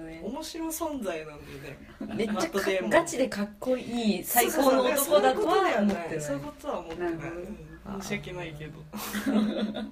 [0.00, 2.16] ね面白存在なんだよね。
[2.16, 6.20] めっちゃガチでかっこいい最高の男だとは思ってない。
[6.20, 7.12] そういうことは思ってない。
[8.00, 8.80] 申し訳ないけど。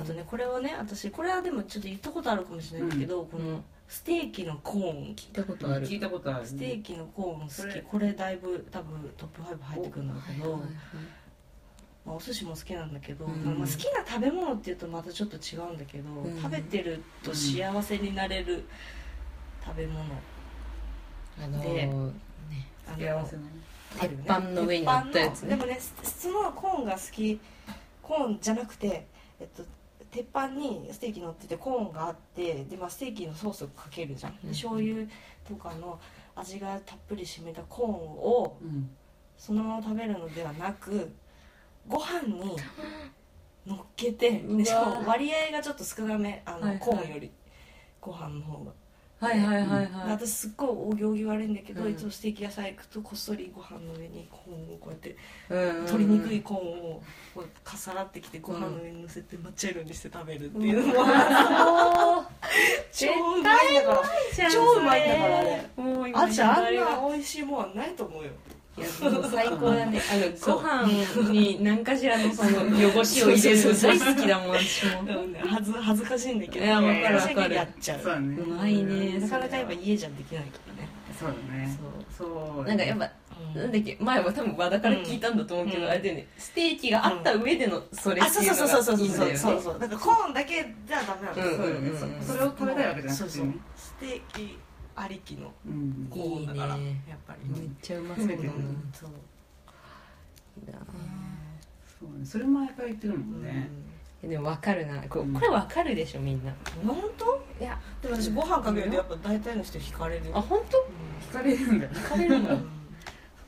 [0.01, 5.15] あとねこれはね私これはでもちょっと言ったことあるかもしれないんだけど、このステーキのコーン。
[5.15, 5.87] 聞いたことある。
[5.87, 6.47] 聞いたことある。
[6.47, 7.83] ステーキのコーン好き。
[7.83, 10.71] これだいぶ多分トップ5入ってくるんだけど、はいはい
[12.05, 13.45] まあ、お寿司も好きなんだけど、うん。
[13.59, 16.41] まあ、好きな食べ物っていうとまたちょっと違うんだけど、ん。
[16.41, 18.65] 食べてると幸せになれる
[19.65, 20.05] 食べ物、
[21.41, 22.13] あのでー
[22.89, 23.43] あの幸せな
[24.01, 24.25] あるよね。
[24.25, 25.51] 鉄板の上に乗ったやつね。
[25.51, 27.41] でもね普通のコーンが好き
[28.03, 29.07] コーンじゃなくて、
[29.39, 29.63] えっと、
[30.11, 34.51] 鉄板にステーキ乗っててコーンがあってで、まあ、ステーキのソースをかけるじゃん、でうん。
[34.51, 35.07] 醤油
[35.49, 36.01] とかの
[36.35, 38.91] 味がたっぷり占めたコーンをうん。
[39.39, 41.11] そのまま食べるのではなく
[41.89, 42.57] ご飯に
[43.67, 46.79] 乗っけてでしかも割合がちょっと少なめあの、はいはい。
[46.79, 47.31] コーンより
[48.01, 48.73] ご飯の方が。
[49.21, 50.11] はいはいはいではい。
[50.11, 51.93] 私すっごいお行儀悪いんだけど、うん。
[51.93, 55.17] いつもステーキ屋さん行くとこっそりご飯の上にコーンをこうやって
[55.49, 56.61] うん鶏肉いコーン
[56.97, 57.03] を
[57.35, 61.05] こうかさらってきてご飯の上に乗せて抹茶色にして食べるっていうのも、
[62.91, 64.51] 超うまいんだから。
[64.51, 65.45] 超うまいんだから。
[65.45, 68.31] ねもう今あっちゃんな美味しいもんはないと思うよ
[68.75, 70.01] いやもう最高だね。
[70.11, 70.57] あのそう。
[70.57, 72.61] ご飯に何かしらのその
[72.99, 73.75] 汚しを入れる。
[73.75, 74.93] の大好きだもん私も。
[75.47, 76.65] 恥ず恥ずかしいんだけど。
[76.65, 77.55] いやわかるわかる。
[77.55, 78.01] やっちゃう。
[78.01, 78.37] そうだね。
[78.39, 79.19] うまいね。
[79.19, 80.89] なかなかやっぱ家じゃできないからね。
[81.19, 81.79] そうだね。
[82.17, 82.67] そう。
[82.67, 83.11] なんかやっぱ
[83.55, 85.91] なんだっけ前は多分和田から聞いたんだと思うけど、うん。
[85.91, 86.27] あれだよね。
[86.39, 89.37] ステーキがあった上でのそれあっていううそそうそうそうそうのがいいんだよね。
[89.37, 91.59] そうそうそうなんかコーンだけじゃダメなの、うん。
[91.59, 92.19] そうだね。
[92.25, 93.47] そそれを食べたいわけじゃなそうそう。
[93.77, 94.59] ステーキ
[94.97, 96.07] ありきのうん。
[96.11, 97.03] コーンだからいいね。
[97.09, 98.27] やっぱりめっちゃうまそう。
[98.29, 98.93] だな、うん。
[98.93, 99.11] そう。
[100.59, 100.79] いいな。
[102.01, 102.25] そうね。
[102.25, 103.69] それも毎回言ってるもんね。
[104.23, 105.03] えでも分かるな。
[105.09, 105.33] こうん。
[105.33, 106.53] これ分かるでしょみんな。
[106.87, 107.45] 本当？
[107.61, 107.81] いや。
[108.01, 110.25] でも私ご飯かけるとやっぱ大体の人惹かれる。
[110.35, 110.79] あ本当？
[111.31, 111.85] 聞かれるんだ。
[111.87, 112.45] よ聞かれるん。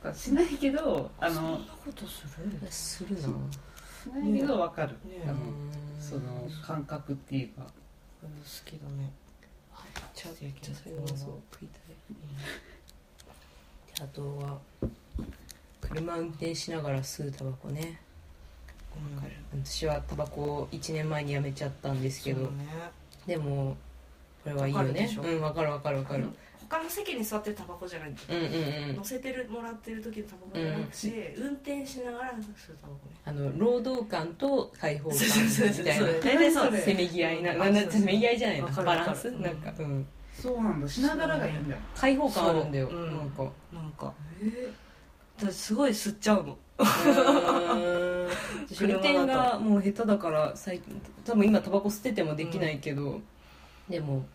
[0.03, 2.67] だしないけどあのそんなことする？
[2.69, 3.21] するな。
[3.21, 3.27] し
[4.13, 4.89] ないけど分かる。
[5.09, 5.71] ねあのうん。
[5.99, 6.21] その
[6.65, 7.63] 感覚っていうか。
[8.25, 8.29] 好
[8.65, 9.11] きだね
[10.13, 10.39] ちょっと
[10.73, 11.17] それはそう
[11.51, 11.95] 食いたい。
[13.97, 14.59] であとは
[15.81, 17.99] 車運転しながら吸うタバコね。
[19.15, 19.33] わかる。
[19.63, 22.65] 私はタバコを1年前にやめちゃったんですけど、ね。
[23.25, 23.77] でも
[24.43, 25.09] これはいいよね。
[25.17, 25.41] うん。
[25.41, 26.27] 分かる分かる分かる
[26.69, 28.95] 他の席に座ってるタバコじゃないうんうんうん。
[28.97, 33.09] 乗せてるもらってる時のタバコじゃなくて、運転しながら吸うタバコ。
[33.09, 36.21] ねあの労働感と解放感そうそうそうみたいなそう。
[36.21, 36.77] 大体そう。
[36.77, 37.53] せめぎ合いな。
[37.53, 39.31] うんなせめぎ合いじゃないなわかるバランス？
[39.31, 39.73] なんか。
[39.79, 40.07] うん。
[40.33, 40.87] そうなんだ。
[40.87, 41.81] しながらがいいんだよ。
[41.95, 42.89] 解放感あるんだよ。
[42.89, 42.99] そう。
[42.99, 43.29] うんなん。
[43.31, 44.13] かなんか。
[44.41, 46.57] えー、すごい吸っちゃうの。
[46.77, 48.29] うーん。
[48.67, 53.21] 私運転がもう下手だから最近多分今タバコ吸っててもできないけど、
[53.87, 54.25] でも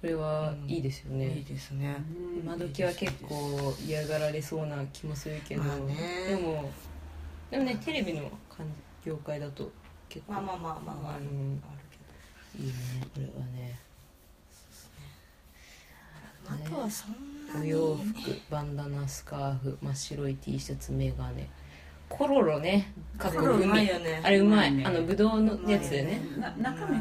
[0.00, 1.96] これはいいですよね、いいですね。
[2.40, 5.96] 今時は結構嫌がられそうな気もするけど、まあね。
[6.28, 6.70] でも
[7.50, 8.66] でもねテレビの感
[9.04, 9.72] 業界だと
[10.08, 11.62] 結構まあまあまあまあ、あるうん。
[11.64, 11.80] ある
[12.54, 12.74] けいいね
[13.12, 13.78] これはね。
[16.48, 17.12] どあとはそん
[17.52, 17.74] なに。
[17.74, 18.04] お洋服
[18.50, 21.48] バンダナスカーフ真っ白い T シャツメガネ。
[22.08, 22.94] コロロね。
[23.18, 24.20] かっこコロロうまい海よね。
[24.22, 24.84] あれうまい、うまいね。
[24.86, 26.20] あのブドウのやつでね。
[26.38, 27.00] な中身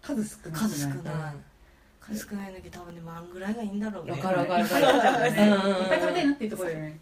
[0.00, 0.60] 数少ない。
[0.60, 1.49] 数少うんない
[2.14, 4.12] 数少ないんだけど多分ね万ぐらいがいいんだろうね。
[4.12, 5.28] わかるわかるわかる。
[5.28, 5.34] いっ
[5.88, 7.00] ぱい食べたいなっていうところだよね。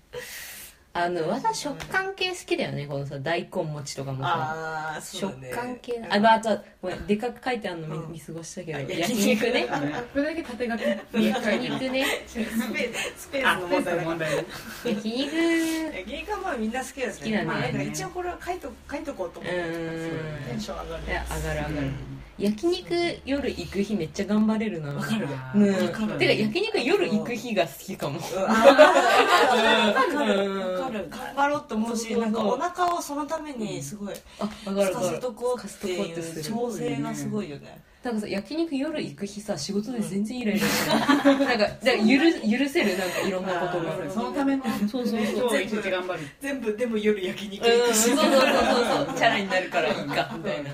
[0.95, 4.31] あの私食感系好きだよねこのさ大根餅とかもさ。
[4.35, 8.13] ああそう食だね感系あまああとはごめんでかく書いてあるの見,、うん。
[8.13, 9.67] 見過ごしたけどあ焼肉ね。
[10.13, 10.83] これだけ縦書き。
[11.25, 12.05] 焼肉ね。
[12.27, 14.37] スペスペースペース問題だからの問題
[14.85, 15.37] 焼肉。
[15.37, 17.21] 焼肉はまあみんな好きですね。
[17.21, 17.45] 好きだね。
[17.45, 20.45] まあ、なんか一応これは書いと書いとこうと思ってうん。
[20.49, 21.05] テンション上がる。
[21.07, 25.27] いや上がる上がる、うん焼肉夜行く日めっちゃ頑張れるなわかる？
[25.57, 25.71] うん。
[25.85, 28.21] わかるてか焼肉夜行く日が好きかも。
[28.21, 30.59] わかるうん。
[30.75, 31.09] わかる。
[31.11, 44.11] 頑張ろうと思うしなんかお腹をそのためにすごいあ分かるすか分かるせとこうってすとこうっていう調整がすごいよねなんかさ焼肉夜行く日さ仕事で全然イライラしてないなんかだから許許せるなんかいろんなことが。
[44.11, 45.51] そのためのそうそうそう。
[45.51, 47.95] 超一日頑張る全部でも夜焼肉うん行く。
[47.95, 49.17] しそうそうそうそうそう。
[49.17, 50.71] チャラになるからいいかみたいな。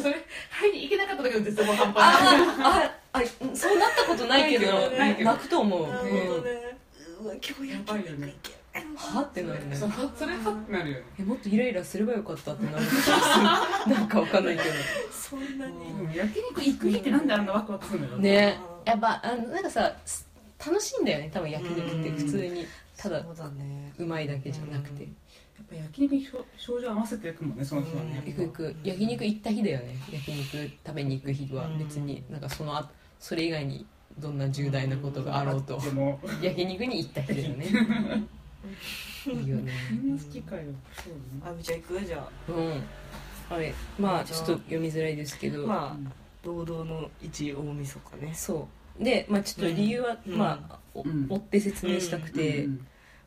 [0.00, 0.14] それ
[0.50, 2.54] はいに行けなかった時の絶望半端ない。
[2.62, 3.22] あああ
[3.54, 6.76] そうなったことないけどないけど泣くと思う、うん、なるほどね。
[7.22, 8.55] うわ今日焼肉行け
[8.96, 9.22] は？
[9.22, 9.76] ってなるね。
[9.76, 11.04] そうそれはってなるよね。
[11.20, 12.84] えもっとイライラすればよかったってなる
[13.86, 14.62] なんかわかんないけ
[15.10, 15.74] そんなに。
[15.74, 18.10] うん焼肉行く日ってなんであんなワクワクするのよ。
[18.12, 18.58] どね。
[18.84, 20.28] やっぱあのなんかさす
[20.64, 22.08] 楽しいんだよね多分焼肉って。
[22.08, 22.16] うん。
[22.16, 22.66] 普通に。
[22.96, 23.92] ただそうだね。
[23.98, 25.04] うまいだけじゃなくて。
[25.04, 25.10] うん。
[25.10, 28.22] やっぱ焼肉に症状合わせていくもんねその日はね。
[28.26, 28.76] 行く行く。
[28.82, 29.96] 焼肉行った日だよね。
[30.12, 31.66] 焼肉食べに行く日は。
[31.66, 31.78] うん。
[31.78, 32.22] 別に。
[32.30, 33.86] なんかそのあそれ以外に
[34.18, 35.80] どんな重大なことがあろうと。
[36.42, 37.66] 焼肉に行った日だよね
[39.26, 40.16] いいよねみん。
[40.16, 40.62] な好きかよ
[41.04, 41.14] そう
[41.44, 42.04] あみちゃん行く？
[42.04, 42.82] じゃうん。
[43.48, 43.74] はい。
[43.98, 46.12] まあちょっと読みづらいですけど、あまあ
[46.42, 48.34] 堂々の一大晦日ね。
[48.34, 48.68] そ
[49.00, 49.04] う。
[49.04, 50.36] で、まあ、ちょっと理由は、うん。
[50.36, 51.26] まあおうん。
[51.28, 52.86] 追って説明したくて、うん。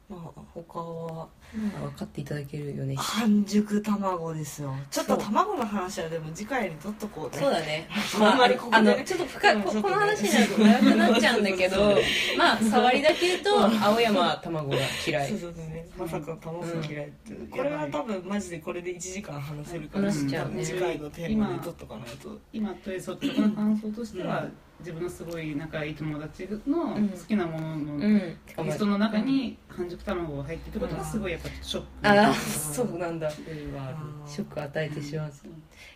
[0.10, 1.28] まあ他は？
[1.54, 2.96] 分かっていただけるよね。
[2.96, 4.74] 半熟卵ですよ。
[4.92, 7.42] ちょっと卵の話はでも次回に取っとこうね。
[7.42, 7.88] そうだね。
[8.22, 11.98] あんまりここであねのちょっと深ここの話になると長くなっちゃうんだけど
[12.38, 14.78] まあ触りだけ言うと青山は卵が
[15.08, 15.30] 嫌い。
[15.30, 15.66] そうそうそう。
[15.66, 22.40] ねまさか卵が嫌いって、これは多分マジでこれで1時間話せるから話しちゃうね次回のテーマで取っとかないと。
[22.54, 24.48] 今という率直な感想としては、
[24.80, 28.38] 自分のすごい仲いい友達の好きなもののうん。
[28.64, 33.30] リストの中に半熟卵が入ってることがすごいやっぱショックああそうなんだ。
[33.32, 35.32] ショックを与えてしまう。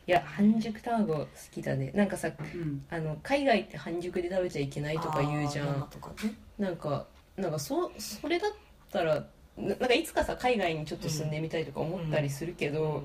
[0.06, 1.92] いや半熟卵好きだね。
[1.94, 2.86] なんかさうん。
[2.90, 5.88] あの海外って半熟で食べちゃいけないとか言うじゃん。
[5.90, 6.34] とかね。
[6.58, 7.06] なんか
[7.38, 8.52] なんかそそれだっ
[8.92, 9.26] たら
[9.58, 13.04] ななんかいつかさ海外にちょっと住んでみたいとか思ったりするけど、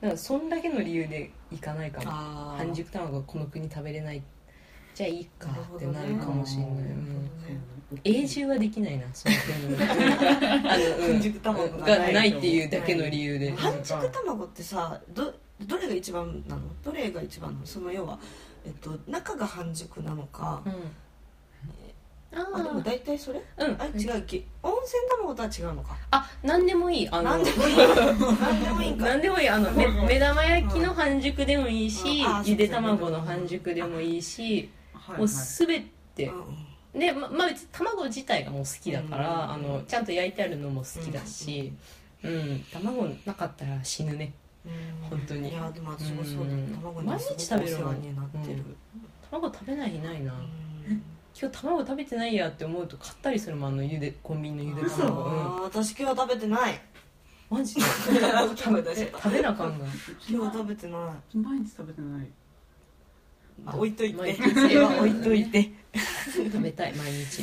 [0.00, 2.10] なんかそんだけの理由で行かないかも。
[2.10, 4.22] 半熟卵がこの国食べれない
[4.98, 6.74] じゃあいいかってなるかもしれない、
[8.02, 11.12] 永住はできないなあの、うん。
[11.12, 16.62] 半熟卵ががないっていうだけの理由で、半熟卵ってさどどれが一番なの？
[16.82, 18.18] どれが一番なのその要は、
[18.66, 20.72] えっと、中が半熟なのか、うん。
[22.36, 23.40] ああでもー大体それ？
[23.56, 23.76] うん。
[23.80, 25.96] あ違うき温泉卵とは違うのか。
[26.10, 27.08] あ何でもいい。
[27.08, 27.76] あの何でもいい。
[27.76, 29.48] 何でもいい何でもいい。
[29.48, 34.68] あのめ目玉焼きの半熟でもいいし、うんあゆで卵の半熟でもいいし、
[35.16, 35.26] もうはい。
[35.26, 36.26] はい全て。
[36.94, 37.00] うん。
[37.00, 41.72] でままあ別に卵自体がもう好きだから、うんあのちゃんと焼いてあるのも好きだし、
[42.22, 44.32] うん卵なかったら死ぬね。
[44.64, 44.72] うん。
[45.10, 45.50] 本当に。
[45.50, 46.54] いやでも私もそうだ。
[46.54, 46.74] うん。
[46.74, 47.88] 卵毎日食べるもん。
[47.88, 48.64] お世話になってる、
[49.30, 51.02] 卵食べない日ないな、うん。
[51.40, 56.80] 今日卵食べてないやって思うと買ったりするもんあのゆでコンビニのゆで嘘卵、うん、私今日食べてない。
[57.50, 57.80] マジで？
[58.04, 58.12] 食
[59.30, 59.86] べなあかんな
[60.28, 61.36] 今日食べてない。
[61.36, 62.26] 毎日食べてない
[63.66, 64.78] あ置いとい毎て日。
[64.78, 65.70] 置いといて
[66.32, 67.42] 食べたい毎日。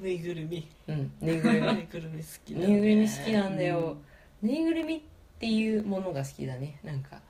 [0.00, 0.66] ぬいぐるみ。
[0.88, 1.66] うんぬいぐるみ。
[1.66, 3.96] ぬいぐるみ好きだぬいぐるみ好きなんだよ。
[4.42, 5.00] ぬいぐるみっ
[5.38, 6.78] ていうものが好きだね。
[6.82, 7.20] なんか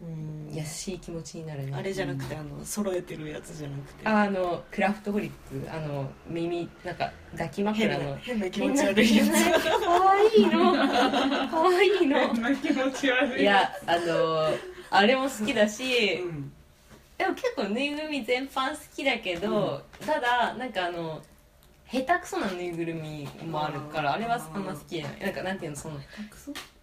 [0.00, 0.54] うん。
[0.54, 1.72] 優しい気持ちになるね。
[1.74, 4.06] あれじゃなくてあの揃えてるやつじゃなくて。
[4.06, 5.30] あのクラフトフリッ
[5.64, 8.10] プあの耳なんか抱き変枕の。
[8.10, 9.30] な変な気持ち悪いやつ。
[9.30, 10.72] かわいいの
[11.50, 14.48] かわいいの変な気持ち悪いいやあの
[14.90, 15.84] あれも好きだし、
[16.22, 16.52] うん
[17.18, 21.22] でも結構ぬいぐるみ全般好きだけど、ただなんかあの
[21.90, 25.20] 下手くそなぬいぐるみもあるからあれはあんま好きじゃない。
[25.20, 26.00] なんかなんていうのその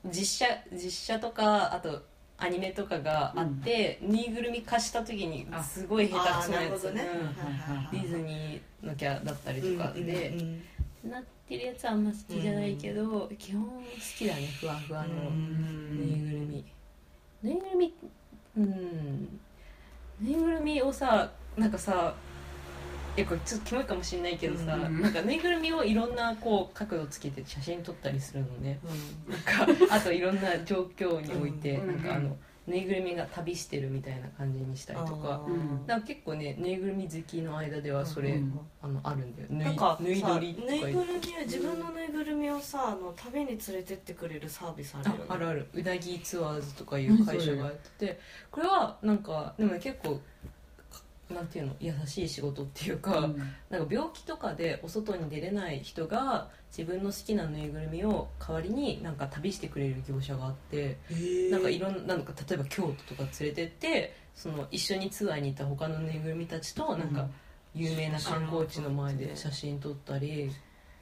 [0.05, 2.01] 実写実写とかあと
[2.37, 7.07] アニメとかがあって、ぬいぐるみ貸した時にすごい下手くそなやつ、ね。
[7.93, 7.99] うん。
[8.01, 10.63] ディズニーのキャラだったりとかで、うんうん
[11.03, 13.79] なってるやつはあんま好きじゃないけど、基本好
[14.17, 14.47] きだね。
[14.59, 16.63] ふわふわのぬいぐるみ。
[17.41, 17.93] ぬいぐるみ
[18.57, 19.39] うん
[20.21, 22.13] ぬいぐるみをさなんかさ
[23.17, 28.79] えこれちょっとキモいかもしれないけどさ、うんなんかぬいぐるみをいろんなこう角度つけて写真撮ったりするのね。
[29.27, 29.33] うん。
[29.33, 29.41] なん
[29.89, 31.87] かあといろんな状況において、うん。
[31.87, 32.37] なんかあの
[32.67, 35.41] ぬいぐるみが旅してるみたいな感じにしたりとか。
[35.87, 39.47] なんか結構ねぬいぐるみ好きの間ではそれ、うんあのあるんだよ。
[39.49, 45.23] ぬいなんかぬいさ撮りとかぬいぐるみを自分のぬいぐるみをさあの旅に連れてってくれるサービスあるよね。
[45.27, 45.67] ああるある。
[45.73, 48.19] うなぎツアーズとかいう会社がやってて。
[48.49, 50.21] これはなんかでもね結構か
[51.31, 53.29] なんていうの優しい仕事っていうか、
[53.69, 60.97] なんか病気とかでお外に出れない人が自分の好きなぬいぐるみを代わりになんか旅してくれる業者があって
[61.49, 67.27] なんかいろんななんか例えば京都とか連れてってその一緒にツアーに行った他のぬいぐるみたちとなんか
[67.73, 70.51] 有名な観光地の前で写真撮ったり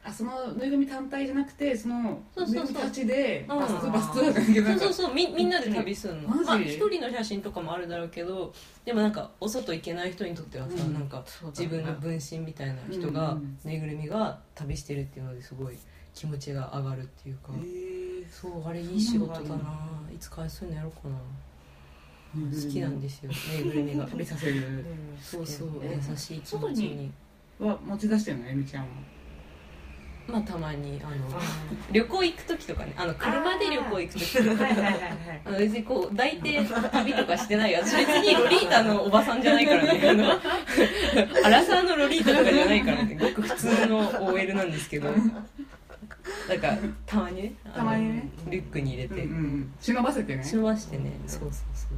[0.01, 2.65] あそのぬいぐるみ単体じゃなくてそのそうそうそう。
[2.65, 3.59] ぬいぐるみたちでうん。
[3.59, 5.13] バスバスツアーじゃないけそうんそうそう。
[5.13, 6.29] みみんなで旅するの。
[6.29, 6.43] マジ。
[6.45, 8.53] まあ一人の写真とかもあるだろうけど
[8.85, 10.93] でもなんかお外行けない人にとってはさ、うん。
[10.93, 11.65] なんかそうだね。
[11.65, 13.57] 自分の分身みたいな人うがん。
[13.63, 15.77] ぬいぐるみが旅してるっていうのですごい
[16.13, 17.51] 気持ちが上がるっていうか。
[17.53, 18.67] へーそう。
[18.67, 19.69] あれいい仕事だそんなのな
[20.09, 21.15] あいつかそういうのやろうかな。
[22.31, 23.31] 好きなんですよ。
[23.53, 24.05] ぬいぐるみが。
[24.05, 24.85] 旅させる。
[25.21, 25.69] そうそう。
[25.83, 25.99] ね。
[26.09, 27.11] 優しい気持ちに。
[27.59, 28.89] は持ち出してるのえみちゃんは
[30.29, 31.41] まあたまにあのあ
[31.91, 34.65] 旅行行く時とかねあの車で旅行行く時とか。
[35.45, 36.61] あの別にこう抱いて
[36.91, 37.79] 旅とかしてないよ。
[37.79, 40.09] 私別にロリータのおばさんじゃないからね。
[40.09, 40.31] あの
[41.45, 43.17] アラサーのロリータとかじゃないからね。
[43.19, 45.09] ごく普通の OL なんですけど。
[46.47, 48.29] なんかたまにねたまにね。
[48.47, 50.43] リュックに入れて、うんうん忍ばせてね。
[50.43, 51.11] 忍ばしてね。
[51.27, 51.97] そうそうそう。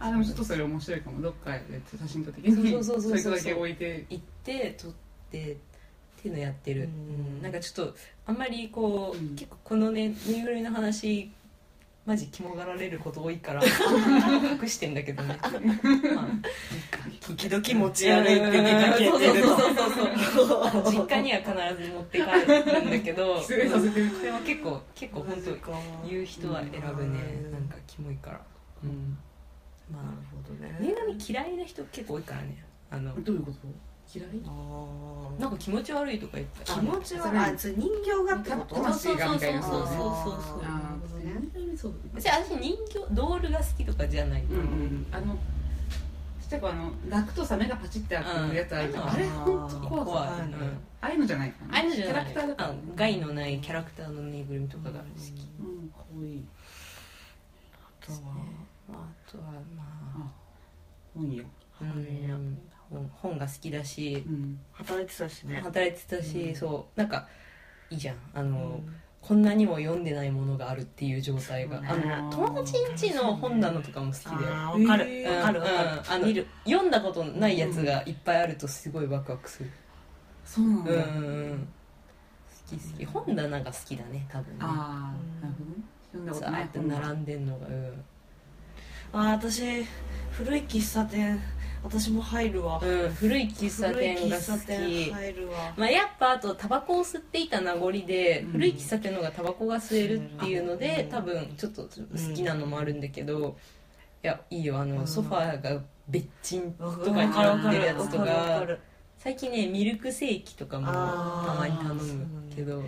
[0.00, 1.22] あでもちょっとそれ面白いかも。
[1.22, 1.60] どっかで
[1.98, 3.18] 写真撮ってにそうそうそうそう。
[3.18, 4.04] それだけ置いて。
[4.10, 4.92] 行って撮っ
[5.30, 5.56] て
[6.24, 7.36] っていうのやってる、うん。
[7.36, 7.42] うん。
[7.42, 7.94] なんかちょっと
[8.26, 9.36] あんまりこう、うん。
[9.36, 11.30] 結構このねぬいぐるみの話
[12.06, 15.38] マジ肝がられること多いから隠してんだけどね。
[15.42, 16.28] まあ
[17.26, 18.98] 時々持ち歩いて出かけ。
[18.98, 19.90] てるそうそうそう
[20.34, 20.48] そう
[20.82, 20.92] そう。
[20.92, 22.24] 実家には必ず持って帰
[22.72, 23.46] るんだけど。
[23.46, 27.20] でも結構結構本当言う人は選ぶね。
[27.44, 28.40] うんなんかキモいから。
[28.82, 29.18] うん。
[29.92, 30.78] まなるあほどね。
[30.80, 32.64] 前髪嫌いな人結構多いからね。
[32.90, 33.58] あのどういうこと？
[34.14, 34.28] 嫌い？
[34.46, 38.74] あなんか気持ち悪いとか言ってー気持ちそれはあ人形がってこと？
[38.76, 39.62] 魂がみたいな。
[39.62, 40.62] そうそうそうそう。
[41.76, 45.34] そう私私人形ドールが好きとかじゃない、うんうんあの
[46.40, 49.26] ちっちゃくあの抱くとサメがパチって開くやつあるあれ？
[49.26, 50.46] 本当怖怖い、あ
[51.00, 51.74] あいうのじゃないかな。
[51.74, 52.26] ああいうのじゃない。
[52.26, 55.88] キャラクターだからあ害のないキャラクターのぬいぐるみとかが好き、うん。
[55.88, 56.44] かわいい。
[57.72, 58.18] あとは
[58.90, 59.44] あとは
[59.76, 59.82] ま
[60.18, 60.30] あ。
[61.14, 61.42] 本屋。
[61.80, 62.58] うん
[62.94, 64.60] 本本が好きだしうん。
[64.72, 65.60] 働いてたしね。
[65.62, 66.54] 働いてたし、うん。
[66.54, 66.98] そう。
[66.98, 67.26] なんか
[67.90, 68.16] いいじゃん。
[68.34, 68.96] あの、うん。
[69.20, 71.88] こんなにも読んでないものがあるっていう状態が、ね。
[71.88, 74.28] あの友達んちの本棚とかも好きで。
[74.30, 75.08] あーわかる。
[75.08, 76.46] えーわかるわかる。
[76.66, 79.70] 読んだことないやつがいっぱいあるとすごいワクワクする。
[80.44, 80.92] そうなんだ。
[80.92, 81.68] うん。
[82.70, 83.04] 好き好き。
[83.06, 84.58] 本棚が好きだね多分ね。
[84.60, 85.84] ああなるほどね。
[86.12, 88.04] 読んだことない並んでんのがうん。
[89.14, 89.84] あー私
[90.32, 91.40] 古い喫茶店
[91.84, 92.80] 私も入るわ。
[92.82, 95.74] うん、古い喫茶店が好店き、入るわ。
[95.76, 98.52] まあ、やっぱあとタバコを吸っていた名残で、うん。
[98.52, 101.88] 古い喫茶店の方がタバコが吸えるっていうので、うん多分ちょっと好
[102.34, 103.56] きなのもあるんだけど、
[104.22, 104.78] いやいいよ。
[104.78, 105.06] あの、うん。
[105.06, 108.76] ソファーが別賃とかにわかるわかるなってるやつとわか
[109.18, 110.92] 最近ねミルクセーキとかもた
[111.58, 112.82] まに頼むけど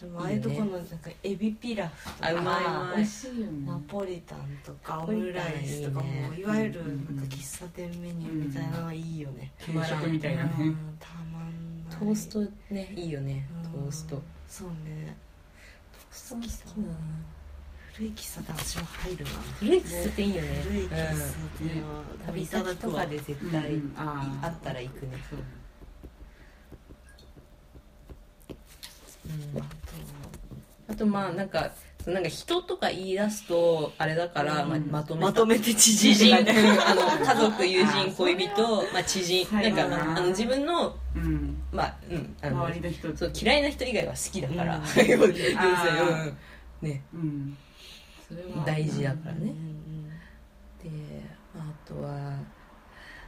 [0.00, 2.96] そのああいうとこのなんかエビピラフとかあうまいうまい。
[2.96, 6.40] 美味しいよねナポリタンとかオムライスとかもいいね。
[6.40, 9.52] いわゆるうんなんか喫茶店メニューみたいなのがいいよね。
[9.58, 10.50] 定食みたいなね。
[10.58, 11.98] うんたまんない。
[11.98, 12.40] トースト
[12.74, 12.90] ね。
[12.96, 13.70] いいよねうん。
[13.82, 14.22] トースト。
[14.48, 15.14] そうね。
[15.92, 16.94] トースト好きだな。
[17.92, 19.30] 古い喫茶店私も入るな。
[19.58, 20.48] 古い喫茶店いいよね。
[20.64, 22.26] 古い喫茶店はうん。
[22.26, 23.92] 旅いただ先とかで絶対うん。
[23.98, 25.12] あーあったら行くね。
[25.28, 25.38] そう
[29.54, 29.62] うん。
[30.92, 31.70] あとまあなんか
[32.06, 34.70] なんか人とか言い出すとあれだから、うん。
[34.70, 39.44] まあ、まとめまとめて知知人人がねあの家族友人恋人、まあ、知人。
[39.46, 39.72] はい。
[39.72, 41.62] なんかはいあの自分のうん。
[41.72, 42.36] まあうん。
[42.42, 44.80] あの周りの人そう嫌いな人以外は好きだから、
[46.80, 47.02] ね。
[47.12, 47.56] うん。
[48.64, 50.08] 大事だからね、うん。
[50.82, 51.22] で
[51.56, 52.38] あとは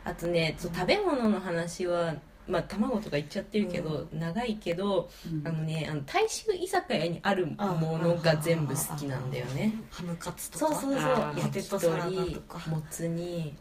[0.05, 2.14] あとねそう食べ物の話は
[2.49, 5.47] まあ卵とか言っちゃってるけど、長いけどうん。
[5.47, 7.57] あのねあの大衆居酒屋にあるも
[7.99, 9.74] のが全部好きなんだよね。
[9.90, 10.74] ハムカツとか。
[10.74, 11.11] そうそうそう。
[11.38, 13.55] 焼き鳥もつ煮。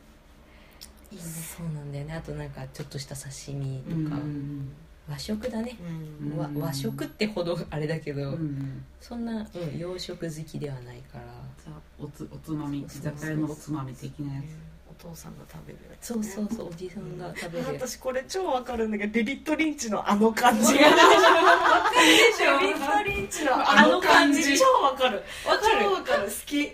[1.12, 2.14] いいねそうなんだよね。
[2.16, 4.18] あとなんかちょっとした刺身とうんか、
[5.10, 5.78] 和食だね、
[6.22, 6.38] うん。
[6.38, 11.26] わ和食ってほどあれだけど、うんそんな、うん、洋食好きではないから。
[12.00, 17.90] おつおつまみ居酒屋のおつまみ的なやお父さんが食べるやつそうそうそうおじさんが食べるやつ。
[17.90, 20.74] 私これ超わかるんだけどデビッド・リンチのあの感じ。
[20.78, 20.86] がデ
[22.68, 24.58] ビッド・リンチのあの感じ。
[24.58, 25.24] 超わかる。
[25.48, 25.86] わかる。
[25.86, 26.26] 超わかる。
[26.26, 26.72] 好き。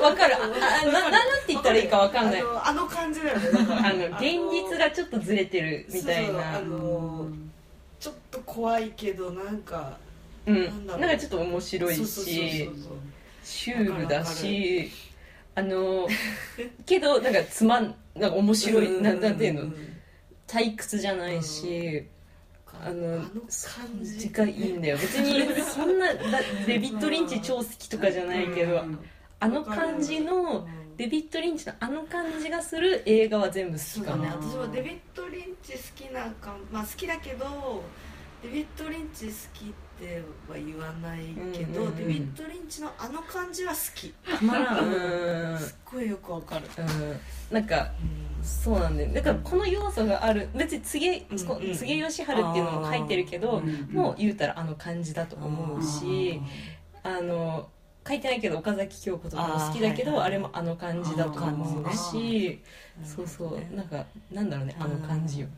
[0.00, 0.36] わかる。
[0.36, 2.42] ああ なななんて言ったらいいかわかんない。
[2.64, 3.50] あの感じだよね。
[3.52, 6.56] あの現実がちょっとずれてるみたいな。
[6.56, 7.28] あの
[8.00, 9.98] ちょっと怖いけどなんか
[10.46, 10.86] うん。
[10.86, 12.06] なんかちょっと面白いし
[13.44, 14.90] シュールだし
[15.58, 16.08] あの
[16.86, 19.02] けどなんかつまんなんか面白い。
[19.02, 19.72] ななんていうの？
[20.46, 22.06] 退屈じゃないし
[22.72, 23.28] あの感
[24.02, 24.98] じがいいんだよ。
[24.98, 26.22] 別にそんなだ
[26.64, 28.84] デビッド・リンチ超好きとかじゃないけど
[29.40, 34.22] あの感じのデビッド・リンチのあの感じがする映画は全部好きかな。
[34.22, 34.30] ね。
[34.40, 37.82] 私はデビッド・リンチ好きなかまあ好きだけど
[38.44, 41.20] デビッド・リンチ好きっては言わない
[41.52, 41.96] けど、うんうんうん。
[41.96, 44.14] デビッド・リンチのあの感じは好き。
[44.24, 44.84] たまらん。
[44.84, 45.58] うん。
[45.58, 47.54] すっごいよくわかる、うん。
[47.54, 47.90] なんか
[48.42, 49.12] そうなんだよ。
[49.12, 50.48] だからこの要素がある。
[50.54, 56.40] 別に柘植義治っていうのも書いてるけどうんもう言うたらあの感じだと思うし
[57.02, 57.68] あの
[58.06, 60.30] 書いてないけど岡崎京子とかも好きだけどあ,、はいはい。
[60.32, 62.60] れもあの感じだと思うし
[63.04, 63.76] そうそう。
[63.76, 64.76] なんかなんだろうね。
[64.78, 65.48] あの感じよ。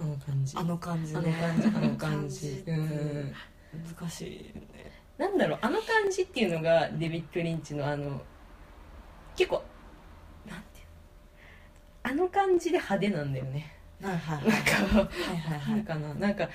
[0.00, 0.56] あの感じ。
[0.56, 2.64] あの感じあのね感じあの感じ。
[2.66, 3.32] うん
[3.98, 4.92] 難しいよね。
[5.18, 8.20] なんだろうあの感じっていうのがデビッド・リンチのあの
[9.36, 9.62] 結構
[10.46, 10.86] なんていう
[12.08, 12.12] の？
[12.12, 13.72] あの感じで派手なんだよね。
[14.02, 15.80] はいはいなんかはいはいはない。
[15.80, 16.48] んかななんか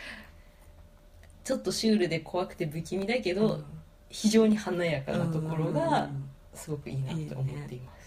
[1.43, 3.63] ちょっとシュールで怖くて不気味だけど、
[4.09, 6.09] 非常に華やかなところが
[6.53, 7.98] すごくいいなと思っています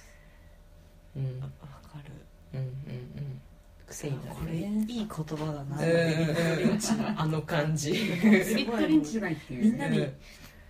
[3.93, 5.22] 癖になこれいるねい言葉
[5.53, 5.76] だな。
[5.76, 7.20] ビッド・リンチうん。
[7.20, 7.93] あの感じ。
[7.93, 9.64] デビッド・リンチじゃないっていう。
[9.64, 10.14] みんなにうん。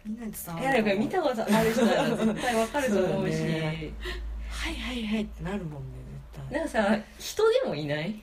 [0.04, 3.34] みんなに伝わいやだから見たことある人なら絶対わかると思うし。
[3.34, 3.92] ね
[4.50, 5.98] はいはいはいってなるもんね
[6.34, 6.58] 絶対。
[6.58, 8.20] なんかさ人でもいない？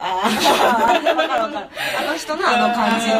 [0.00, 1.68] ああ分かる分かる。
[1.98, 3.10] あの人のあの感じ。
[3.10, 3.14] あ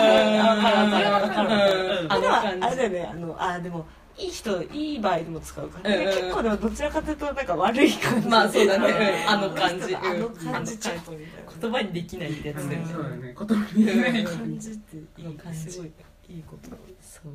[0.47, 2.67] ああの感じ。
[2.67, 3.11] あれだよね。
[3.11, 3.85] あのあでも
[4.19, 5.97] いい人いい場合でも使うから、ね。
[5.97, 8.29] うんうん結構でもどちらかというとなんか悪い感じ。
[8.29, 9.25] まあそうだね。
[9.27, 9.31] うん。
[9.31, 9.95] あの感じ。
[9.97, 12.87] あの感じちょっとみたいな言葉にできないってやつだよね。
[12.93, 13.35] そうだね。
[13.39, 15.93] 言葉に言えない感じっていい感じすごい
[16.29, 16.71] いいこと。
[17.01, 17.33] そう。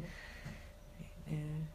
[1.31, 1.67] ね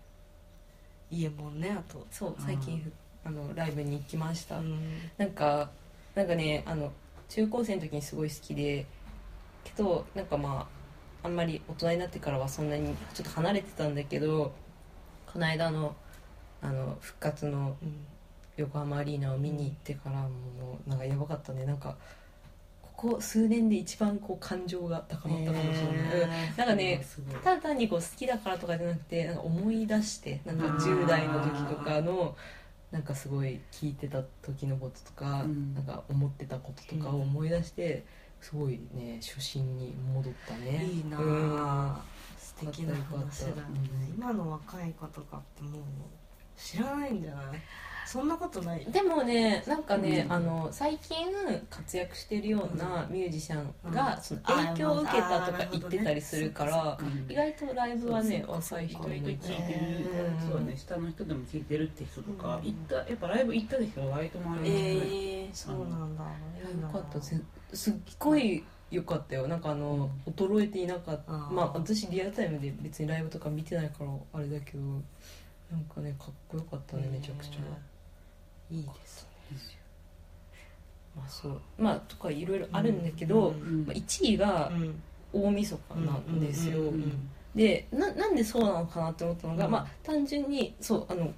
[1.11, 2.07] いいえもんねあと。
[2.11, 2.37] そう。
[2.39, 2.93] 最近
[3.25, 4.79] あのライブに行きました、うん。
[5.17, 5.71] なんか
[6.15, 6.93] なんかねあの
[7.29, 8.87] 中高生の時にすごい好きで。
[9.65, 10.67] けどなんかま
[11.23, 14.53] ああんまり大人になってからはそんなにちょっと離れてたんだけど
[15.33, 15.95] この間の
[16.61, 18.07] あの復活のうん。
[18.59, 20.29] 横浜アリーナを見に行ってからも
[20.85, 21.64] うなんかやばかったね。
[21.64, 21.97] なんか
[22.83, 26.01] ここ数年で一番こう感情が高まったかもしれない、うん。
[26.01, 27.07] へーなんかね
[27.45, 32.35] ただ単にこう好きだからとかじゃなくてなんか思い出してなんか10代の時とかの
[32.91, 35.74] なんかすごい聞いてた時のこととか、うん。
[35.74, 38.03] なんか思ってたこととかを思い出して
[38.41, 40.85] すごいね初心に戻ったね。
[40.85, 41.97] いいなうん
[42.59, 43.55] あ素敵な話だね。
[44.09, 44.15] うん。
[44.17, 45.83] 今の若い子とかってもう
[46.57, 47.45] 知らないんじゃない？
[48.07, 48.85] そんなことない？
[48.87, 50.33] でもねなんかね、うん。
[50.33, 51.27] あの最近
[51.71, 53.93] 活躍してるようなミュージシャンうん。
[53.93, 57.31] がその影響を受けたとか言ってたりするから、うん。
[57.31, 59.81] 意外とライブはね若い人も意外と聞いてる、
[60.33, 60.77] うんそうだね。
[60.77, 62.65] 下の人でも聞いてるって人とか、うん。
[62.65, 66.25] 行ったやっぱライブ行ったでしょ割と周りに、ええそうなんだ。
[66.25, 66.29] よ
[66.93, 67.21] かった。
[67.21, 67.41] ぜ
[67.73, 69.49] すっごい良かったよ。
[69.49, 71.32] なんかあの、衰えていなかった。
[71.32, 71.53] あー。
[71.53, 74.80] まあ私リアルタイムで別にライブとか見てないからあれだけど
[75.70, 79.26] なんかねかっこよかったねめちゃくちゃ、いいです
[81.16, 81.61] まあそう。
[81.78, 85.03] まあとかいろいろあるんだけど、うんまあ、1位がうん。
[85.30, 89.70] 大晦日なんですよ、うんうんうんでななんでそうなのかなって思ったのが、うん。
[89.72, 91.32] まあ単純にそうあの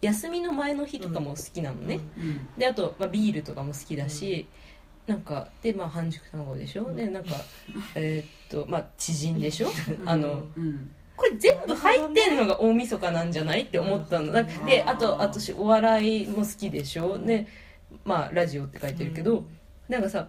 [0.00, 4.46] 休みの前の日とかも好きなのね、うんであと、まあ、ビールとかも好きだし、
[5.10, 7.30] なんかでまあ半熟卵でしょ、でなんか
[7.96, 9.68] えーっとまあ知人でしょ？
[10.06, 10.90] あのうん。
[11.16, 13.62] これ全部入ってんのが大晦日なんじゃない？
[13.62, 14.32] って思ったの。
[14.32, 17.18] だであと私お笑いも好きでしょ？
[17.18, 17.48] で
[18.04, 19.42] まあラジオって書いてるけど、
[19.88, 20.28] なんかさ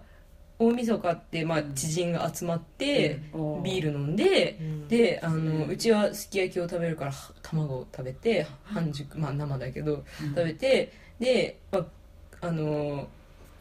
[0.58, 3.22] 大晦日ってまあ知人が集まって、
[3.64, 4.88] ビール飲んで、うん。
[4.88, 10.30] であのうちはすき焼きを食べるからは卵を食べて半熟まあ生だけどうん。
[10.30, 11.80] 食べてで、ま
[12.42, 13.08] あ、あの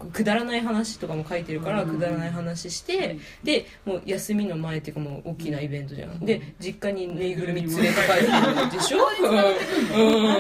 [0.07, 1.91] くだらない話とかも書いてるからうん。
[1.91, 6.21] くだらない話してでもう休みの前っていうかもう大きなイベントじゃん。
[6.21, 7.91] で実家にぬいぐるみ連れて帰
[8.65, 8.99] るでしょ？
[9.23, 10.25] うん。
[10.25, 10.35] うん。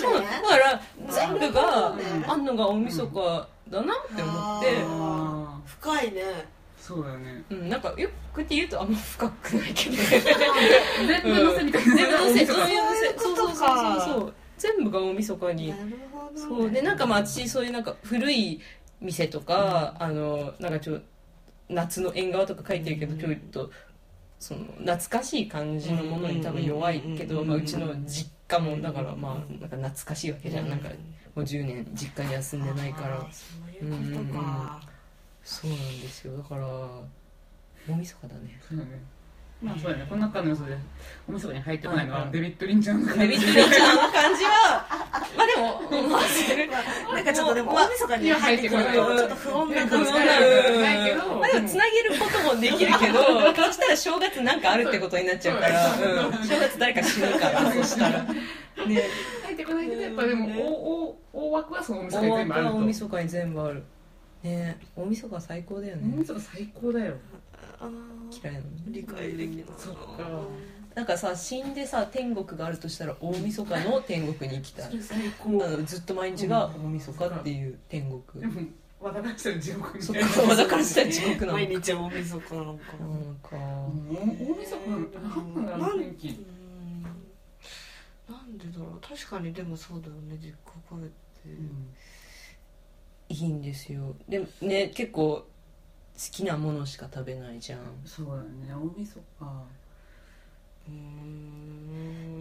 [0.00, 0.14] そう。
[0.14, 0.80] だから
[1.10, 1.96] 全部が
[2.26, 4.68] あんのが大晦日だなって思って。
[5.66, 6.22] 深いね。
[6.80, 7.42] そうだよね。
[7.50, 9.96] うんなんかよくこうやって言うとあんま深くないけど
[11.06, 12.46] 全部のせみたいな、全部のせ。
[12.46, 12.78] そうそういう
[13.18, 13.56] そうそうそう。
[14.00, 15.68] そう全部が大晦日に。
[15.70, 15.82] なる
[16.12, 16.58] ほどね。
[16.60, 16.70] そう。
[16.70, 18.60] でなんかまあ私そういうなんか古い
[19.00, 21.00] 店とか、あのなんかちょ
[21.68, 23.20] 夏の縁側とか書いてるけど、うん。
[23.20, 23.70] ちょっと
[24.38, 27.48] その懐かしい感じのものに多分弱いけど、うん。
[27.48, 30.70] まあ、うちの実家もだからまあなんか懐かしいわけじゃん、うん。
[30.70, 30.94] なんかも
[31.36, 33.26] う10年実家には住んでないから。
[33.30, 34.80] そういうことか。
[35.44, 36.36] そうなんですよ。
[36.36, 36.66] だから
[37.88, 38.60] 大晦日だね。
[38.68, 38.90] そうだね。
[39.62, 40.06] まあそうだね。
[40.08, 40.76] この中の要素で
[41.28, 43.20] おみそに入ってこないのはデビッド・リンちゃんの感じ。
[43.20, 44.86] デビッド・リンちゃんの感じは
[45.36, 53.22] まあでもまあなんかちょっとでもまあ大晦日に入ってくるとちょっと不穏な感じ不穏がなないけどまあでもつなげることもできるけど
[53.54, 58.34] そしたら正月なんかあるってことになっちゃうから、うん、正月誰か死ぬからそしたらね
[59.44, 63.84] 入ってこないけどやっぱでも大大大枠はそのおみそに大全部あると大晦日に全部ある
[64.42, 67.14] ね大晦日最高だよ大ね晦日最高だよ
[68.42, 70.00] 嫌いなの理解できないそっか
[70.98, 74.90] なんかさ死んでさ天国があるとしたら大晦日の天国に行きたい。
[74.90, 75.18] それ最
[75.64, 78.62] あのずっと毎日が大晦日っていう天で国も
[79.00, 83.06] 和田からしたら地獄みそたいなっかだからしたら地獄なの毎日大晦日なのかな。
[83.06, 83.48] んか。
[83.52, 86.28] うん大晦日なんだろうあの雰囲気。
[86.30, 87.02] うん
[88.28, 89.00] なんでだろう。
[89.00, 90.36] 確かにでもそうだよね。
[90.40, 90.52] 実家
[90.90, 91.06] 帰っ
[93.28, 93.34] て。
[93.34, 94.16] いいんですよ。
[94.28, 95.46] でもね結構好
[96.32, 97.80] きなものしか食べないじゃん。
[98.04, 98.74] そうだね。
[98.74, 99.77] 大晦日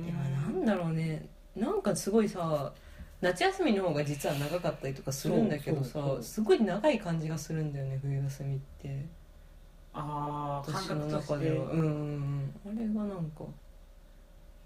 [0.06, 0.24] でも
[0.54, 1.28] なんだろうね。
[1.56, 2.74] なんかすごいさ
[3.22, 9.06] 夏休みの方が実は長かったりとかするんだけどさすごい長い感じがするんだよね冬休みって。
[9.94, 11.72] ああ私の中では。
[11.72, 13.46] うんあれがなんか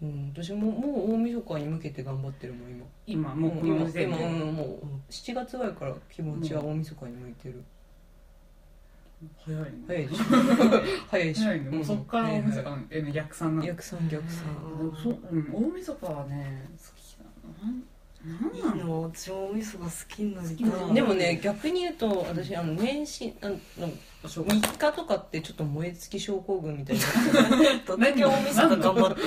[0.01, 2.85] うん私ももう大晦日に向けて頑張ってるもん今。
[3.07, 4.03] 今もう今で。
[4.03, 7.63] 今うんもう7月ぐらいから気持ちは大晦日に向いてる
[9.45, 9.69] 早いね。
[9.87, 10.23] 早いでしょ。
[11.09, 11.43] 早いでしょ。
[11.43, 11.69] 早いね。
[11.69, 12.79] もうそっから大晦日はい。
[12.79, 14.43] のえ逆算なの逆算逆算。
[15.03, 17.25] そう、うん、大晦日はね好きだ
[17.63, 17.83] ななん
[18.55, 18.85] いいなんなの？
[18.85, 23.57] の私もお味噌が好きになりた好きないでもね逆に言うと私あの年始あの
[24.23, 27.01] 3日とかってちょっと燃え尽き症候群みたいに
[27.87, 29.21] どんだけお味噌が頑張って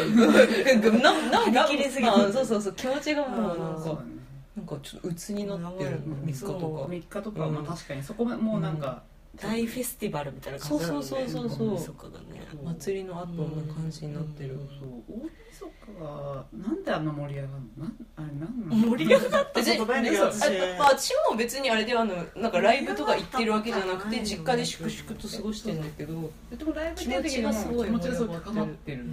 [0.85, 0.93] る。
[1.01, 4.09] なななんか張り切りすぎてあそうそうそう気持ちがもうなんかそうだね。
[4.57, 5.91] なんかちょっと鬱になってる。
[5.91, 6.57] うん3日とか。
[6.57, 8.03] 3日とか、うんまあ確かに。
[8.05, 9.03] そこもうなんか、
[9.41, 10.81] 大フェスティバルみたいな感じね。
[10.81, 11.69] そうそうそうそうそう。
[11.69, 12.47] 大晦日がね。
[12.65, 14.57] 祭りの後な感じになってる。
[14.57, 15.67] そうそう大晦
[15.99, 17.85] 日がなんであんな盛り上がるの？
[17.85, 18.97] なんあれなんなの？
[18.97, 20.03] 盛り上がった別にことない。
[20.03, 29.05] んだけど私あまあ私も別にあれではあのなんかライブとか行ってるわけじゃなくて実家で粛々と過ごしてんだけどでもライブ気持ちがすごい気持ちがすごい高まってる。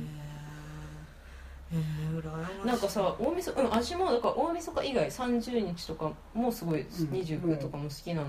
[2.65, 6.83] なんかさ大晦日うん私もだから大晦日以外30日とかもすごいん。
[6.83, 8.27] 29とかも好きなの、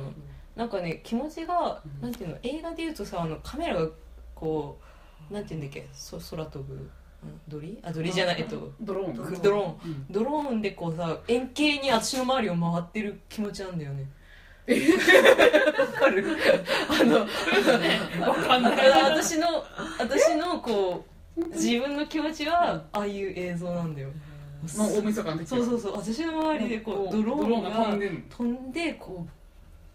[0.56, 2.02] なんかね気持ちが、うん。
[2.02, 3.88] なんていうの映画でいうとさあのカメラが
[4.34, 4.78] こ
[5.30, 7.78] うなんていうんだっけそ空飛ぶ、うん、鳥？
[7.82, 9.14] あ鳥じゃないえっとドローン。
[9.42, 10.06] ドローン。
[10.10, 10.60] ドローン。
[10.62, 14.06] でこうさ円形に私の周りを回ってる気持ちなんだよね。
[14.66, 16.24] わかる？
[16.90, 17.20] あの
[18.30, 18.90] わかんない。
[19.02, 19.46] 私の
[19.98, 21.04] 私のこ
[21.36, 24.10] う自分の気持ちはああいう映像なんだよ。
[24.76, 25.96] まあ大晦日そうそうそう。
[25.96, 29.30] 私の周りでこうドローンが飛んで飛んでこう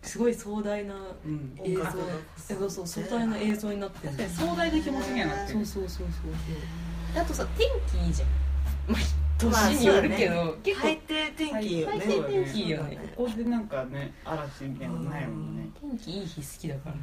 [0.07, 0.95] すごい壮大な
[1.25, 1.59] うん。
[1.63, 1.81] 映像。
[1.81, 2.03] 音楽が
[2.49, 2.65] えそ。
[2.65, 4.13] うそう壮大な映像になってる。
[4.13, 5.53] 確かに壮大な気持ちにはなって。
[5.53, 6.07] るそうそうそうそう
[7.13, 7.21] そう。
[7.21, 7.67] あとさ天
[8.01, 8.29] 気いいじゃん。
[8.87, 9.01] まあ
[9.45, 10.87] まあ年によるけど、そうだね結構。
[10.87, 13.13] 大抵天気いいよね大抵天気いいよね。
[13.15, 15.69] ここでなんかね嵐みたいなのないもんね。
[15.79, 16.95] 天気いい日好きだから。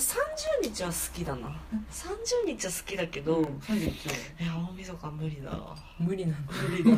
[0.00, 0.16] さ
[0.62, 1.60] 私30日は好きだな。
[1.90, 5.76] 30日は好きだけど、い31や大晦日無理だわ。
[5.98, 6.90] 無理なんだ無理だ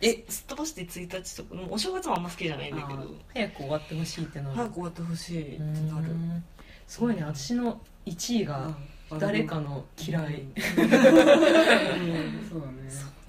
[0.00, 3.14] えすっ飛ばして1日とかもうお正月もあんま好きじゃないんだけど。
[3.32, 4.56] 早く終わってほしいってなる。
[4.56, 6.14] 早く終わってほしいってうなる。
[6.14, 6.44] ん。
[6.86, 7.22] すごいね。
[7.24, 8.76] 私の1位が
[9.18, 10.42] 誰かの嫌い。
[10.76, 11.16] そうだね。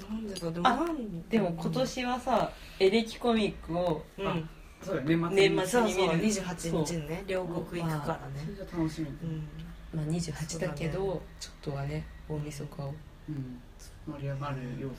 [0.09, 4.49] なんでかでもあなんでも今年はさエレキコミックをうん。
[4.81, 8.39] そうだよ年末に年末そうそうに見る28日にね両国行くからね。
[8.43, 9.07] それじゃ楽しみ。
[9.07, 9.47] うん。
[9.93, 12.93] まあ28だけどちょっとはね大晦日を
[13.29, 13.61] うん。
[14.07, 14.95] 盛り上がる要素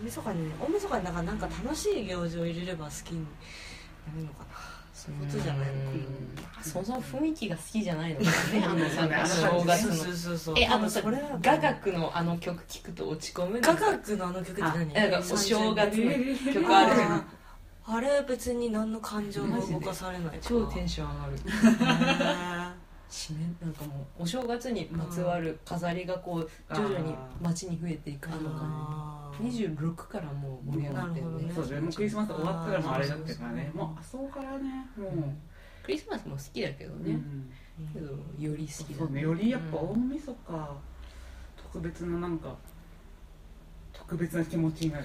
[0.00, 0.48] 大晦日に。
[0.48, 1.04] ね大晦日に。
[1.04, 3.26] なんかなんか楽しい行事を入れれば好きに。
[4.06, 4.46] なるのかな
[4.92, 18.70] そういうことじゃないのかうんそもそも雰囲気が好きじゃないのかねあのさあの正月のそうそうそうえあのさそれは雅楽のあの曲聴くと落ち込む雅楽のあの曲って何なんかお正月の曲あるじゃんあーあれ別に。
[18.70, 31.52] 何の感情も動かされない超テンション上がるョ締めなんかもうお正月にまつわる飾りがこう徐々に街に増えていくあの感あじ26からもう盛り上がってるね。
[31.54, 31.80] そうだね。
[31.82, 35.12] もうクリスマス終わったらもうあれだったからねもうあそこからねもう。
[35.82, 37.50] クリスマスも好きだけどね、うん。
[37.92, 40.76] けどより好きだそうねよりやっぱ大晦日
[41.56, 42.54] 特別ななんか
[43.92, 45.04] 特別な気持ちになる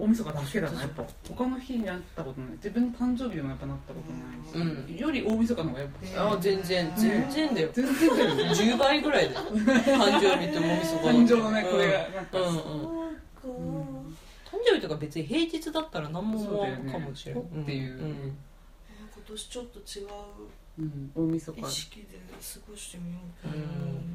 [0.00, 0.80] 大晦日だけだな。
[0.80, 2.50] やっぱ他の日になったことない。
[2.52, 6.24] 自分の誕生日でもやっぱなったことないし、うより大晦日の方がやっぱ。
[6.24, 6.92] うんあ全然。
[6.96, 7.70] 全然だよ。
[7.72, 8.42] 全然だよね。
[8.44, 9.40] 10倍ぐらいだよ。
[9.52, 13.00] 誕生日と大晦日誕生のねこれがなんか、うんうん。
[14.44, 17.92] 誕生日とか別に平日だったら何も思わんかもしれない、っていう。
[17.92, 18.36] うん。
[19.12, 20.08] 今年ちょっと違う
[20.80, 21.60] うん、大晦日。
[21.60, 23.48] 意識で過ごしてみよう。
[23.48, 23.62] かな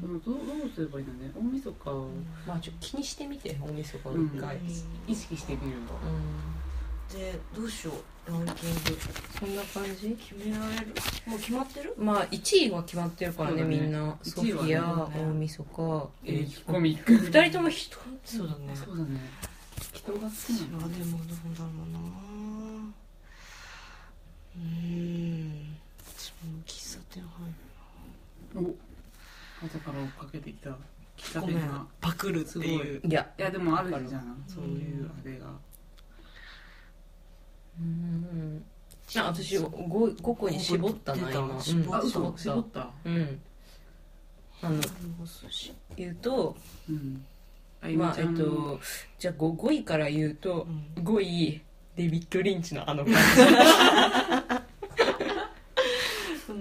[0.08, 0.14] うん。
[0.14, 0.20] うん。
[0.20, 1.30] どうどうすればいいのね？
[1.36, 1.90] 大晦日。
[1.90, 2.08] を
[2.46, 4.66] まあちょっと気にしてみて大晦日一回、うん。
[5.06, 5.76] 意識してみる
[7.12, 7.92] でどうしよ
[8.26, 8.30] う？
[8.32, 8.80] ランキング。
[9.38, 10.16] そんな感じ？
[10.18, 10.86] 決められる？
[11.26, 11.94] もう決まってる？
[11.96, 13.68] まあ1位は決まってるからねね。
[13.68, 14.18] みんな。
[14.22, 14.74] ソフ1位はね。
[14.74, 17.96] ィア、大晦日えー、コミック2人とも人？
[18.24, 18.74] そうだね。
[18.74, 19.20] そうだね。
[19.92, 21.98] 人が好き私なのはでもどうだろうな。
[24.56, 25.65] うーん
[26.66, 28.76] 喫茶店入る
[29.62, 30.70] お後から追っかけてきた
[31.16, 33.00] 喫茶店がパクるっていう。
[33.04, 33.12] い。
[33.12, 33.26] や。
[33.38, 35.46] いやでもあるじゃんそういうあれが。
[37.80, 38.64] うん。
[39.16, 41.60] あ私 5, 5個に絞ったな今。
[41.60, 41.96] 絞った。
[41.96, 42.90] あうん絞った。
[43.04, 43.40] うん。
[44.62, 44.82] あの
[45.96, 46.56] 言うと
[46.88, 47.24] うん。
[47.82, 48.80] あまあえっと
[49.18, 50.66] じゃあ 5, 5位から言うと
[50.96, 51.04] うん。
[51.04, 51.60] 5位
[51.96, 53.20] デビッド・リンチのあの感じ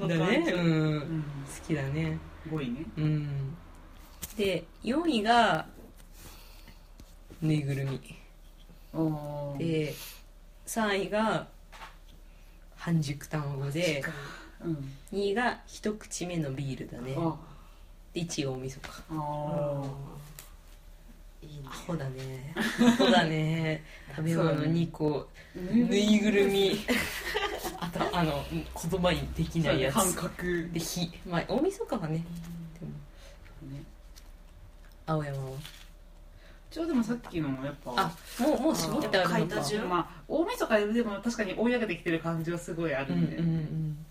[0.07, 0.61] だねうん。
[0.61, 1.01] うん。
[1.43, 2.17] 好きだね。
[2.49, 2.85] 5位ね。
[2.97, 3.57] うん。
[4.37, 5.65] で4位が
[7.41, 7.99] ぬいぐるみ。
[9.57, 9.93] で
[10.67, 11.47] 3位が
[12.75, 14.03] 半熟卵で
[14.63, 14.93] うん。
[15.11, 17.15] 2位が一口目のビールだね。
[17.17, 17.35] あ。
[18.13, 19.17] で1位大晦日あいい
[19.81, 19.89] ね
[21.65, 22.53] アホだね。
[22.55, 23.83] アホだね。
[24.15, 26.85] 食べ物2個ーぬいぐるみ。
[27.77, 32.17] あとあの言葉にできないや感つ覚で火まあ大晦日はね。
[32.79, 33.73] でも。
[33.73, 33.83] ね。
[35.05, 35.51] 青山は。
[36.71, 39.63] 一応でもさっきのもやっぱあもうもう絞ってあるのか。
[39.63, 44.05] 書まあ大晦日でも確かに追い上げてきてる感じはすごいあるうんうんんで、うん。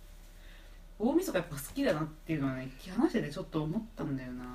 [0.99, 4.45] 大晦日やっぱ好きだなっていうのはね話しててちょっと思ったんだよな。
[4.45, 4.51] だ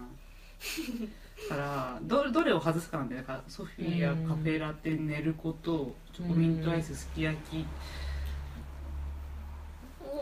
[1.48, 3.22] からどどれを外すかなんだよ。
[3.22, 4.28] だからソフィア、うん。
[4.28, 7.66] カフェラテ寝ることチョコミントアイスすき焼き、お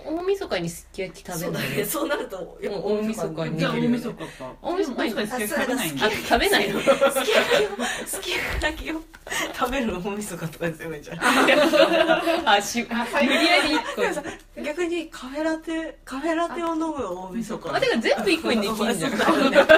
[0.05, 1.85] 大晦日にすき焼き食べないそうだね。
[1.85, 4.25] そうなるとやっぱ大晦日にじゃあ大晦日か。
[4.61, 6.79] 大晦日にすき焼き食べないんあで食べないの？
[6.81, 8.31] すき焼きをすき
[8.61, 9.01] 焼きを
[9.53, 12.51] 食べるの大晦日とかですよねじゃあ。
[12.53, 14.61] あし無理やり一個。
[14.61, 17.75] 逆にカフェラテカフェラテを飲む大晦日。
[17.75, 19.11] あてか全部一個にできんじゃん。
[19.17, 19.73] そうだよね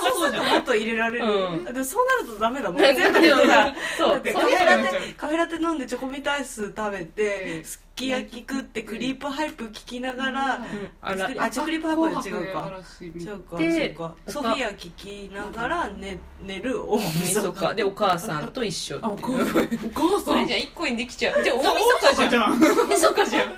[0.00, 1.64] そうするともっと入れられる、うん。
[1.64, 10.60] でもそうなるとダメだもんなんかでもさ カフェラテカフェラテ飲んでチョコミントアイス食べてすき焼き食ってクリープハイプ聞きながら、
[11.02, 11.26] あら。
[11.38, 12.80] あクリープハイプは違うか。
[13.14, 13.56] 違うか。
[13.58, 14.14] でそうか。
[14.26, 20.24] ソフィア聞きながら寝寝る大大晦晦日日でお母さんと一緒あお母さんお母さん？
[20.24, 21.42] それじゃあ一個にできちゃう。
[21.44, 22.56] じゃあ大晦日じゃん。
[22.56, 22.60] ん。
[22.60, 23.52] 大晦日じゃん。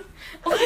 [0.45, 0.59] 大晦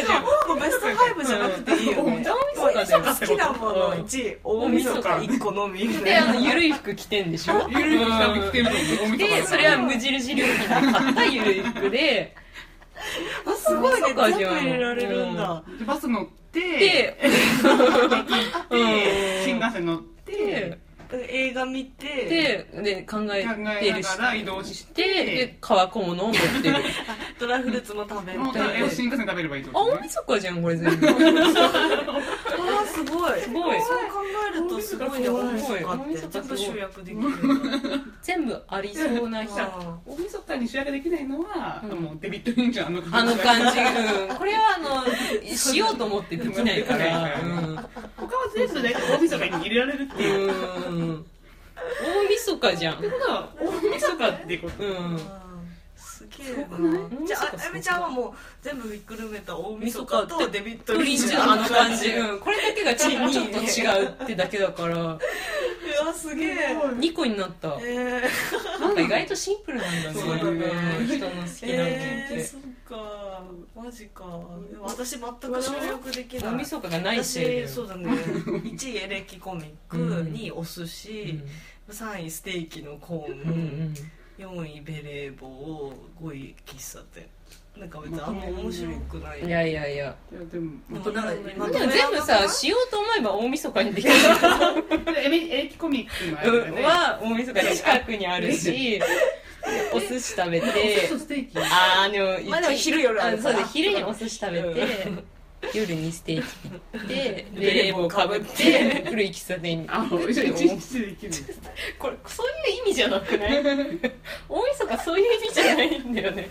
[0.00, 0.22] 日じゃん。
[0.22, 2.24] もうベスト5じゃなくていいよね。
[2.54, 7.66] 大晦日好きなもの1位大晦日1個のみであのゆるい服着てんでしょ？
[7.70, 12.34] ゆるい服着てるでそれは無印良品で買ったゆるい服で
[13.46, 15.62] あすごいね全部大晦日じゃん入れられるんだ。
[15.78, 17.18] でバス乗ってで
[18.70, 20.78] で新幹線乗ってで
[21.28, 26.76] 映画見てでで考え考てるしえながら移動してで革小物を持ってる。
[27.38, 28.38] ドライフルーツも食べて。
[28.38, 31.08] もうえ新幹線食べればいいと大晦日じゃんこれ全部。
[31.08, 33.40] あーすごい。
[33.40, 33.80] すごい。
[33.80, 37.28] そう考えるとすごいね大大晦日って全部集約できる。
[38.22, 39.60] 全部ありそうな人。
[39.60, 41.98] あ大晦日に主役できないのは、うん。
[41.98, 47.34] もうデビッド・リンチのあのあの感じ、うん、これはあのしようと思ってできないから。
[47.42, 47.76] うん。
[48.16, 51.26] 他は全部大体大晦日に入れられるっていううん。
[52.00, 52.98] 大晦日じゃん。
[52.98, 54.84] ってことは大晦日ってこと。
[54.84, 65.18] うんーすげえくなじゃああやめちゃんはもう全部ひっくるめた大晦日とデビッド・トリンリンチチのあの感じ、うん、これだけがちちょっと違うってだけだから。
[66.00, 66.76] うわすげえ。
[66.98, 67.76] 2個になった。
[67.80, 68.22] え
[68.80, 70.50] なんか意外とシンプルなんだねそうだね。
[71.00, 73.42] うん人の好きなー、のって、えー、そっか。
[73.74, 74.24] マジか。
[74.80, 76.52] 私全く省略できない。
[76.54, 78.10] 大晦日がないせいで私そうだね。
[78.10, 80.26] 1位エレキコミックうん。
[80.28, 81.40] 2位お寿司、
[81.90, 83.48] 3位ステーキのコーうんうん
[83.90, 83.94] ン、
[84.38, 87.26] 4位ベレー帽5位喫茶店。
[87.76, 89.40] なんか別にあんま面白くない。
[89.40, 89.88] うんいやいや。
[89.88, 90.16] いやいや
[90.52, 94.14] でもでもなんかまでも全部さしようと思えば大晦日にできる。
[95.16, 96.82] エレキコミックのあれだね。
[96.82, 99.00] は大晦日の近くにあるし
[99.94, 101.06] お寿司食べて。
[101.08, 101.58] そうステーキ？
[101.58, 103.54] あーでもまあでも昼夜あるから。
[103.54, 104.86] そうで昼にお寿司食べて
[105.74, 106.48] 夜にステーキ
[106.92, 109.04] 食って ベレー帽かぶって。
[109.08, 111.32] 古い喫茶店にあもう一日できる。
[111.98, 113.62] これそういう意味じゃなくない？
[114.48, 116.48] 大晦日そういう意味じゃないんだよね。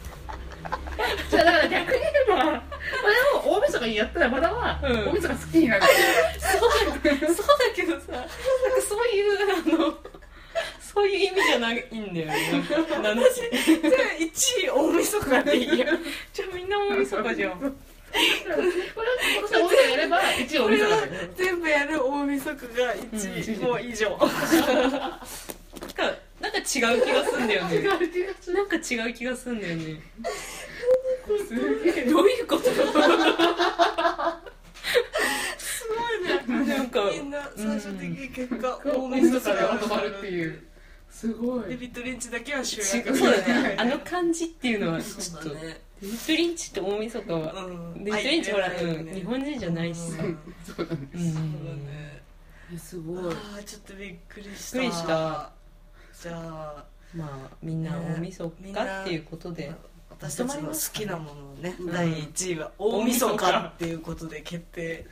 [1.30, 2.60] じゃあだから逆に言えばまあで
[3.48, 5.10] も大晦日にやったらまだはうん。
[5.10, 5.84] 大晦日好きになる。
[6.40, 8.30] そうだそうだけどさなんか
[8.88, 9.98] そういうあの
[10.94, 12.64] そういう意味じゃないんだよね。
[12.70, 13.48] なんかなんだ じゃあ
[14.20, 15.86] 1位大晦日でいいや。
[16.34, 17.76] じゃあみんな大晦日じゃん
[21.38, 24.20] 全部やる大晦日が1位、うんもう以上なん。
[24.20, 24.28] か
[26.40, 26.66] なんか違う
[27.06, 27.82] 気がすんだよね。
[27.84, 27.94] な
[28.64, 30.02] んか違う気がすんだよね。
[31.48, 32.64] すげえどういうこと？
[32.64, 32.90] すご
[36.16, 36.76] いね。
[36.76, 40.64] なんかみんな最終的に結果大大晦日でまとまるっていう。
[41.10, 41.70] すごい。
[41.70, 43.12] デビッド・リンチだけは主違役。
[43.12, 43.76] うそうだね。
[43.78, 47.66] あの感じっていうのはちょっとねデビッド・リンチって大晦日は。
[47.66, 48.04] うん。
[48.04, 50.24] デビッド・リンチほら、ねうん日本人じゃないしさ。
[50.24, 50.40] うん。
[50.66, 51.10] そうだね。
[51.14, 53.18] うんすごい。
[53.18, 54.80] あーちょっとびっくりした。
[54.80, 55.52] びっくりした。
[56.22, 56.86] じゃあ
[57.16, 59.74] まあみんな大晦日っていうことで、
[60.10, 61.92] 私たちの好きなものをね、うん。
[61.92, 65.06] 第1位は大晦日っていうことで決定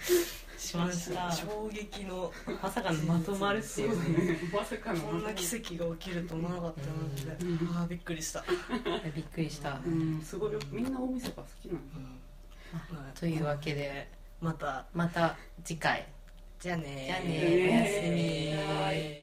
[0.59, 1.31] しました。
[1.31, 2.31] 衝撃の
[2.61, 4.39] まさかのまとまるっていうね。
[4.53, 7.77] まさかのこんな奇跡が起きると思わなかったので、うん。
[7.77, 8.43] あーびっくりした、
[9.15, 10.21] びっくりした、うん。
[10.21, 10.53] すごい。
[10.53, 11.79] よみんな大晦日好きなの。
[13.19, 14.07] というわけで。
[14.41, 14.85] また。
[14.93, 16.05] また次回。
[16.59, 19.17] じゃあねじゃあねねおやすみはい